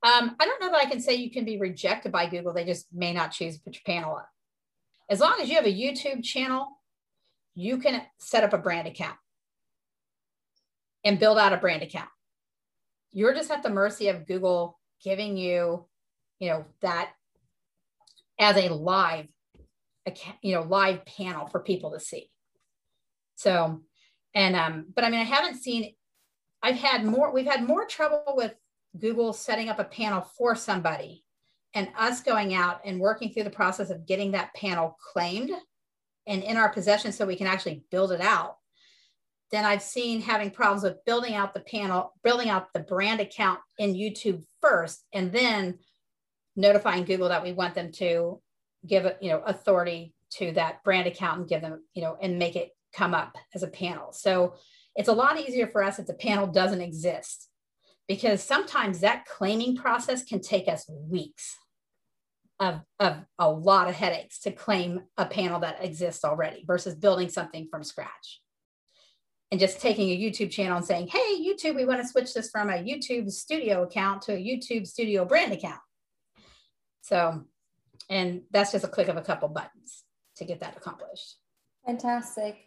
Um, 0.04 0.36
I 0.39 0.45
don't 0.45 0.60
know 0.60 0.71
that 0.71 0.82
I 0.82 0.89
can 0.89 1.00
say 1.00 1.15
you 1.15 1.32
can 1.32 1.45
be 1.45 1.60
rejected 1.60 2.12
by 2.12 2.28
Google. 2.28 2.54
They 2.54 2.65
just 2.65 2.88
may 2.91 3.13
not 3.13 3.32
choose 3.32 3.58
to 3.58 3.63
put 3.63 3.76
your 3.76 3.82
panel 3.86 4.15
up. 4.15 4.30
As 5.10 5.19
long 5.19 5.38
as 5.41 5.50
you 5.50 5.56
have 5.56 5.65
a 5.65 5.74
YouTube 5.74 6.24
channel, 6.24 6.67
you 7.54 7.78
can 7.78 8.02
set 8.17 8.43
up 8.43 8.54
a 8.54 8.58
brand 8.58 8.88
account 8.88 9.17
and 11.03 11.19
build 11.19 11.37
out 11.37 11.53
a 11.53 11.57
brand 11.57 11.83
account. 11.83 12.09
You're 13.11 13.33
just 13.33 13.51
at 13.51 13.63
the 13.63 13.69
mercy 13.69 14.07
of 14.07 14.27
Google 14.27 14.79
giving 15.03 15.37
you, 15.37 15.85
you 16.39 16.49
know, 16.49 16.65
that 16.81 17.11
as 18.39 18.57
a 18.57 18.69
live, 18.73 19.27
you 20.41 20.53
know, 20.55 20.61
live 20.61 21.05
panel 21.05 21.47
for 21.47 21.59
people 21.59 21.91
to 21.91 21.99
see. 21.99 22.29
So, 23.35 23.81
and 24.33 24.55
um, 24.55 24.85
but 24.95 25.03
I 25.03 25.09
mean, 25.09 25.19
I 25.19 25.25
haven't 25.25 25.61
seen. 25.61 25.93
I've 26.63 26.75
had 26.75 27.05
more. 27.05 27.33
We've 27.33 27.45
had 27.45 27.67
more 27.67 27.85
trouble 27.85 28.33
with 28.35 28.53
Google 28.97 29.33
setting 29.33 29.69
up 29.69 29.79
a 29.79 29.83
panel 29.83 30.21
for 30.21 30.55
somebody, 30.55 31.23
and 31.73 31.89
us 31.97 32.21
going 32.21 32.53
out 32.53 32.81
and 32.85 32.99
working 32.99 33.33
through 33.33 33.43
the 33.43 33.49
process 33.49 33.89
of 33.89 34.05
getting 34.05 34.31
that 34.31 34.53
panel 34.53 34.97
claimed 35.11 35.51
and 36.27 36.43
in 36.43 36.55
our 36.55 36.69
possession, 36.69 37.11
so 37.11 37.25
we 37.25 37.35
can 37.35 37.47
actually 37.47 37.83
build 37.89 38.11
it 38.11 38.21
out 38.21 38.57
then 39.51 39.65
I've 39.65 39.81
seen 39.81 40.21
having 40.21 40.49
problems 40.49 40.83
with 40.83 41.03
building 41.05 41.35
out 41.35 41.53
the 41.53 41.59
panel, 41.59 42.13
building 42.23 42.49
out 42.49 42.71
the 42.73 42.79
brand 42.79 43.19
account 43.19 43.59
in 43.77 43.93
YouTube 43.93 44.43
first, 44.61 45.03
and 45.13 45.31
then 45.31 45.79
notifying 46.55 47.03
Google 47.03 47.29
that 47.29 47.43
we 47.43 47.51
want 47.51 47.75
them 47.75 47.91
to 47.93 48.41
give 48.85 49.05
you 49.21 49.29
know 49.29 49.41
authority 49.45 50.13
to 50.31 50.53
that 50.53 50.83
brand 50.83 51.07
account 51.07 51.39
and 51.39 51.49
give 51.49 51.61
them 51.61 51.83
you 51.93 52.01
know 52.01 52.17
and 52.21 52.39
make 52.39 52.55
it 52.55 52.69
come 52.93 53.13
up 53.13 53.37
as 53.53 53.63
a 53.63 53.67
panel. 53.67 54.11
So 54.13 54.55
it's 54.95 55.09
a 55.09 55.13
lot 55.13 55.39
easier 55.39 55.67
for 55.67 55.83
us 55.83 55.99
if 55.99 56.07
the 56.07 56.13
panel 56.13 56.47
doesn't 56.47 56.81
exist 56.81 57.49
because 58.07 58.41
sometimes 58.43 58.99
that 58.99 59.25
claiming 59.25 59.75
process 59.75 60.23
can 60.23 60.41
take 60.41 60.67
us 60.67 60.89
weeks 60.89 61.55
of, 62.59 62.81
of 62.99 63.17
a 63.39 63.49
lot 63.49 63.89
of 63.89 63.95
headaches 63.95 64.39
to 64.39 64.51
claim 64.51 65.01
a 65.17 65.25
panel 65.25 65.61
that 65.61 65.83
exists 65.83 66.23
already 66.23 66.63
versus 66.67 66.93
building 66.93 67.29
something 67.29 67.67
from 67.71 67.83
scratch 67.83 68.41
and 69.51 69.59
just 69.59 69.81
taking 69.81 70.09
a 70.09 70.17
YouTube 70.17 70.49
channel 70.49 70.77
and 70.77 70.85
saying, 70.85 71.07
hey, 71.07 71.37
YouTube, 71.39 71.75
we 71.75 71.85
want 71.85 72.01
to 72.01 72.07
switch 72.07 72.33
this 72.33 72.49
from 72.49 72.69
a 72.69 72.73
YouTube 72.73 73.29
studio 73.29 73.83
account 73.83 74.21
to 74.23 74.33
a 74.33 74.37
YouTube 74.37 74.87
studio 74.87 75.25
brand 75.25 75.51
account. 75.51 75.81
So, 77.01 77.43
and 78.09 78.43
that's 78.51 78.71
just 78.71 78.85
a 78.85 78.87
click 78.87 79.09
of 79.09 79.17
a 79.17 79.21
couple 79.21 79.49
buttons 79.49 80.03
to 80.37 80.45
get 80.45 80.61
that 80.61 80.77
accomplished. 80.77 81.35
Fantastic. 81.85 82.57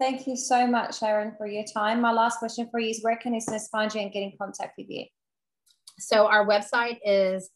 Thank 0.00 0.26
you 0.26 0.36
so 0.36 0.66
much, 0.66 0.98
Sharon, 0.98 1.34
for 1.38 1.46
your 1.46 1.64
time. 1.72 2.00
My 2.00 2.12
last 2.12 2.38
question 2.38 2.66
for 2.72 2.80
you 2.80 2.90
is 2.90 3.02
where 3.02 3.16
can 3.16 3.34
listeners 3.34 3.68
find 3.68 3.94
you 3.94 4.00
and 4.00 4.12
get 4.12 4.22
in 4.22 4.32
contact 4.36 4.74
with 4.76 4.90
you? 4.90 5.04
So, 5.98 6.26
our 6.26 6.44
website 6.44 6.98
is 7.04 7.50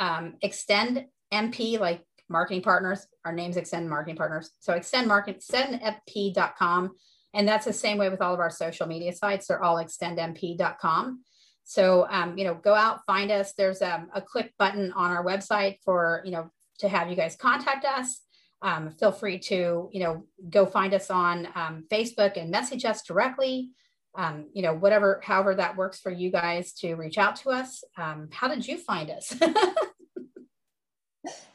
um, 0.00 0.34
Extend 0.42 1.04
MP, 1.32 1.78
like 1.78 2.02
marketing 2.28 2.62
partners. 2.62 3.06
Our 3.24 3.32
name's 3.32 3.56
Extend 3.56 3.88
Marketing 3.88 4.16
Partners. 4.16 4.50
So, 4.58 4.72
extend 4.72 5.06
market, 5.06 5.40
extendmp.com 5.40 6.90
and 7.34 7.48
that's 7.48 7.64
the 7.64 7.72
same 7.72 7.98
way 7.98 8.08
with 8.08 8.20
all 8.20 8.34
of 8.34 8.40
our 8.40 8.50
social 8.50 8.86
media 8.86 9.12
sites. 9.12 9.46
They're 9.46 9.62
all 9.62 9.76
extendmp.com. 9.76 11.22
So, 11.64 12.06
um, 12.10 12.36
you 12.36 12.44
know, 12.44 12.54
go 12.54 12.74
out, 12.74 13.04
find 13.06 13.30
us. 13.30 13.52
There's 13.52 13.82
um, 13.82 14.08
a 14.14 14.20
click 14.20 14.52
button 14.58 14.92
on 14.92 15.10
our 15.10 15.24
website 15.24 15.78
for, 15.84 16.22
you 16.24 16.32
know, 16.32 16.50
to 16.80 16.88
have 16.88 17.08
you 17.08 17.16
guys 17.16 17.36
contact 17.36 17.84
us. 17.84 18.20
Um, 18.60 18.90
feel 18.90 19.12
free 19.12 19.38
to, 19.38 19.88
you 19.92 20.00
know, 20.00 20.26
go 20.50 20.66
find 20.66 20.94
us 20.94 21.10
on 21.10 21.48
um, 21.54 21.84
Facebook 21.90 22.36
and 22.36 22.50
message 22.50 22.84
us 22.84 23.02
directly. 23.02 23.70
Um, 24.14 24.48
you 24.52 24.62
know, 24.62 24.74
whatever, 24.74 25.20
however 25.24 25.54
that 25.54 25.76
works 25.76 25.98
for 25.98 26.10
you 26.10 26.30
guys 26.30 26.74
to 26.74 26.94
reach 26.96 27.16
out 27.16 27.36
to 27.36 27.50
us. 27.50 27.82
How 27.96 28.48
did 28.48 28.66
you 28.68 28.76
find 28.76 29.10
us? 29.10 29.34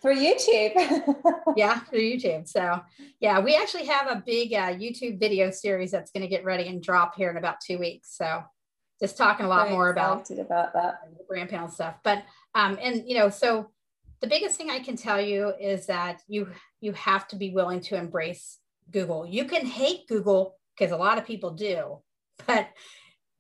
through 0.02 0.18
YouTube. 0.18 1.16
yeah, 1.56 1.80
through 1.80 2.00
YouTube. 2.00 2.48
So, 2.48 2.82
yeah, 3.20 3.40
we 3.40 3.56
actually 3.56 3.86
have 3.86 4.08
a 4.08 4.24
big 4.26 4.54
uh, 4.54 4.74
YouTube 4.74 5.20
video 5.20 5.52
series 5.52 5.92
that's 5.92 6.12
going 6.12 6.22
to 6.22 6.28
get 6.28 6.44
ready 6.44 6.68
and 6.68 6.82
drop 6.82 7.16
here 7.16 7.30
in 7.30 7.38
about 7.38 7.62
two 7.62 7.80
weeks. 7.80 8.16
So, 8.16 8.44
just 9.00 9.18
talking 9.18 9.46
a 9.46 9.50
lot 9.50 9.70
more 9.70 9.90
about 9.90 10.30
about 10.32 10.74
that 10.74 11.00
brand 11.28 11.50
panel 11.50 11.68
stuff. 11.68 11.96
But 12.04 12.24
um, 12.56 12.78
and 12.82 13.04
you 13.08 13.18
know, 13.18 13.30
so 13.30 13.70
the 14.22 14.28
biggest 14.28 14.58
thing 14.58 14.70
I 14.70 14.80
can 14.80 14.96
tell 14.96 15.22
you 15.22 15.54
is 15.60 15.86
that 15.88 16.22
you 16.28 16.50
you 16.82 16.94
have 16.94 17.28
to 17.30 17.36
be 17.36 17.52
willing 17.52 17.82
to 17.82 17.96
embrace 17.96 18.58
Google. 18.92 19.26
You 19.26 19.46
can 19.46 19.66
hate 19.66 20.08
Google 20.08 20.56
because 20.78 20.92
a 20.92 20.98
lot 20.98 21.18
of 21.18 21.26
people 21.26 21.52
do, 21.52 22.00
but 22.48 22.70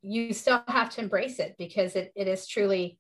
you 0.02 0.34
still 0.34 0.63
have 0.67 0.89
to 0.91 1.02
embrace 1.02 1.39
it 1.39 1.56
because 1.58 1.96
it, 1.96 2.12
it 2.15 2.28
is 2.28 2.48
truly 2.48 3.00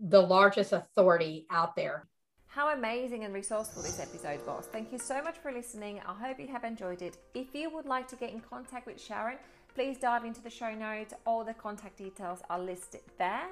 the 0.00 0.20
largest 0.20 0.72
authority 0.72 1.46
out 1.50 1.74
there 1.76 2.06
how 2.54 2.72
amazing 2.72 3.24
and 3.24 3.34
resourceful 3.34 3.82
this 3.82 3.98
episode 3.98 4.46
was. 4.46 4.66
Thank 4.70 4.92
you 4.92 4.98
so 4.98 5.20
much 5.20 5.38
for 5.38 5.50
listening. 5.50 6.00
I 6.06 6.14
hope 6.14 6.38
you 6.38 6.46
have 6.46 6.62
enjoyed 6.62 7.02
it. 7.02 7.16
If 7.34 7.52
you 7.52 7.68
would 7.70 7.84
like 7.84 8.06
to 8.08 8.16
get 8.16 8.32
in 8.32 8.40
contact 8.40 8.86
with 8.86 9.02
Sharon, 9.02 9.38
please 9.74 9.98
dive 9.98 10.24
into 10.24 10.40
the 10.40 10.50
show 10.50 10.72
notes. 10.72 11.14
All 11.26 11.42
the 11.42 11.54
contact 11.54 11.98
details 11.98 12.42
are 12.48 12.60
listed 12.60 13.00
there. 13.18 13.48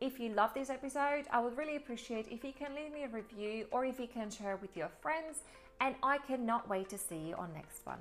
If 0.00 0.18
you 0.18 0.30
love 0.30 0.54
this 0.54 0.70
episode, 0.70 1.24
I 1.30 1.40
would 1.40 1.58
really 1.58 1.76
appreciate 1.76 2.28
if 2.30 2.42
you 2.42 2.54
can 2.54 2.74
leave 2.74 2.90
me 2.90 3.04
a 3.04 3.08
review 3.08 3.66
or 3.70 3.84
if 3.84 4.00
you 4.00 4.06
can 4.06 4.30
share 4.30 4.56
with 4.56 4.74
your 4.74 4.88
friends. 5.02 5.42
And 5.82 5.94
I 6.02 6.16
cannot 6.16 6.70
wait 6.70 6.88
to 6.88 6.96
see 6.96 7.18
you 7.18 7.34
on 7.34 7.52
next 7.52 7.84
one. 7.84 7.98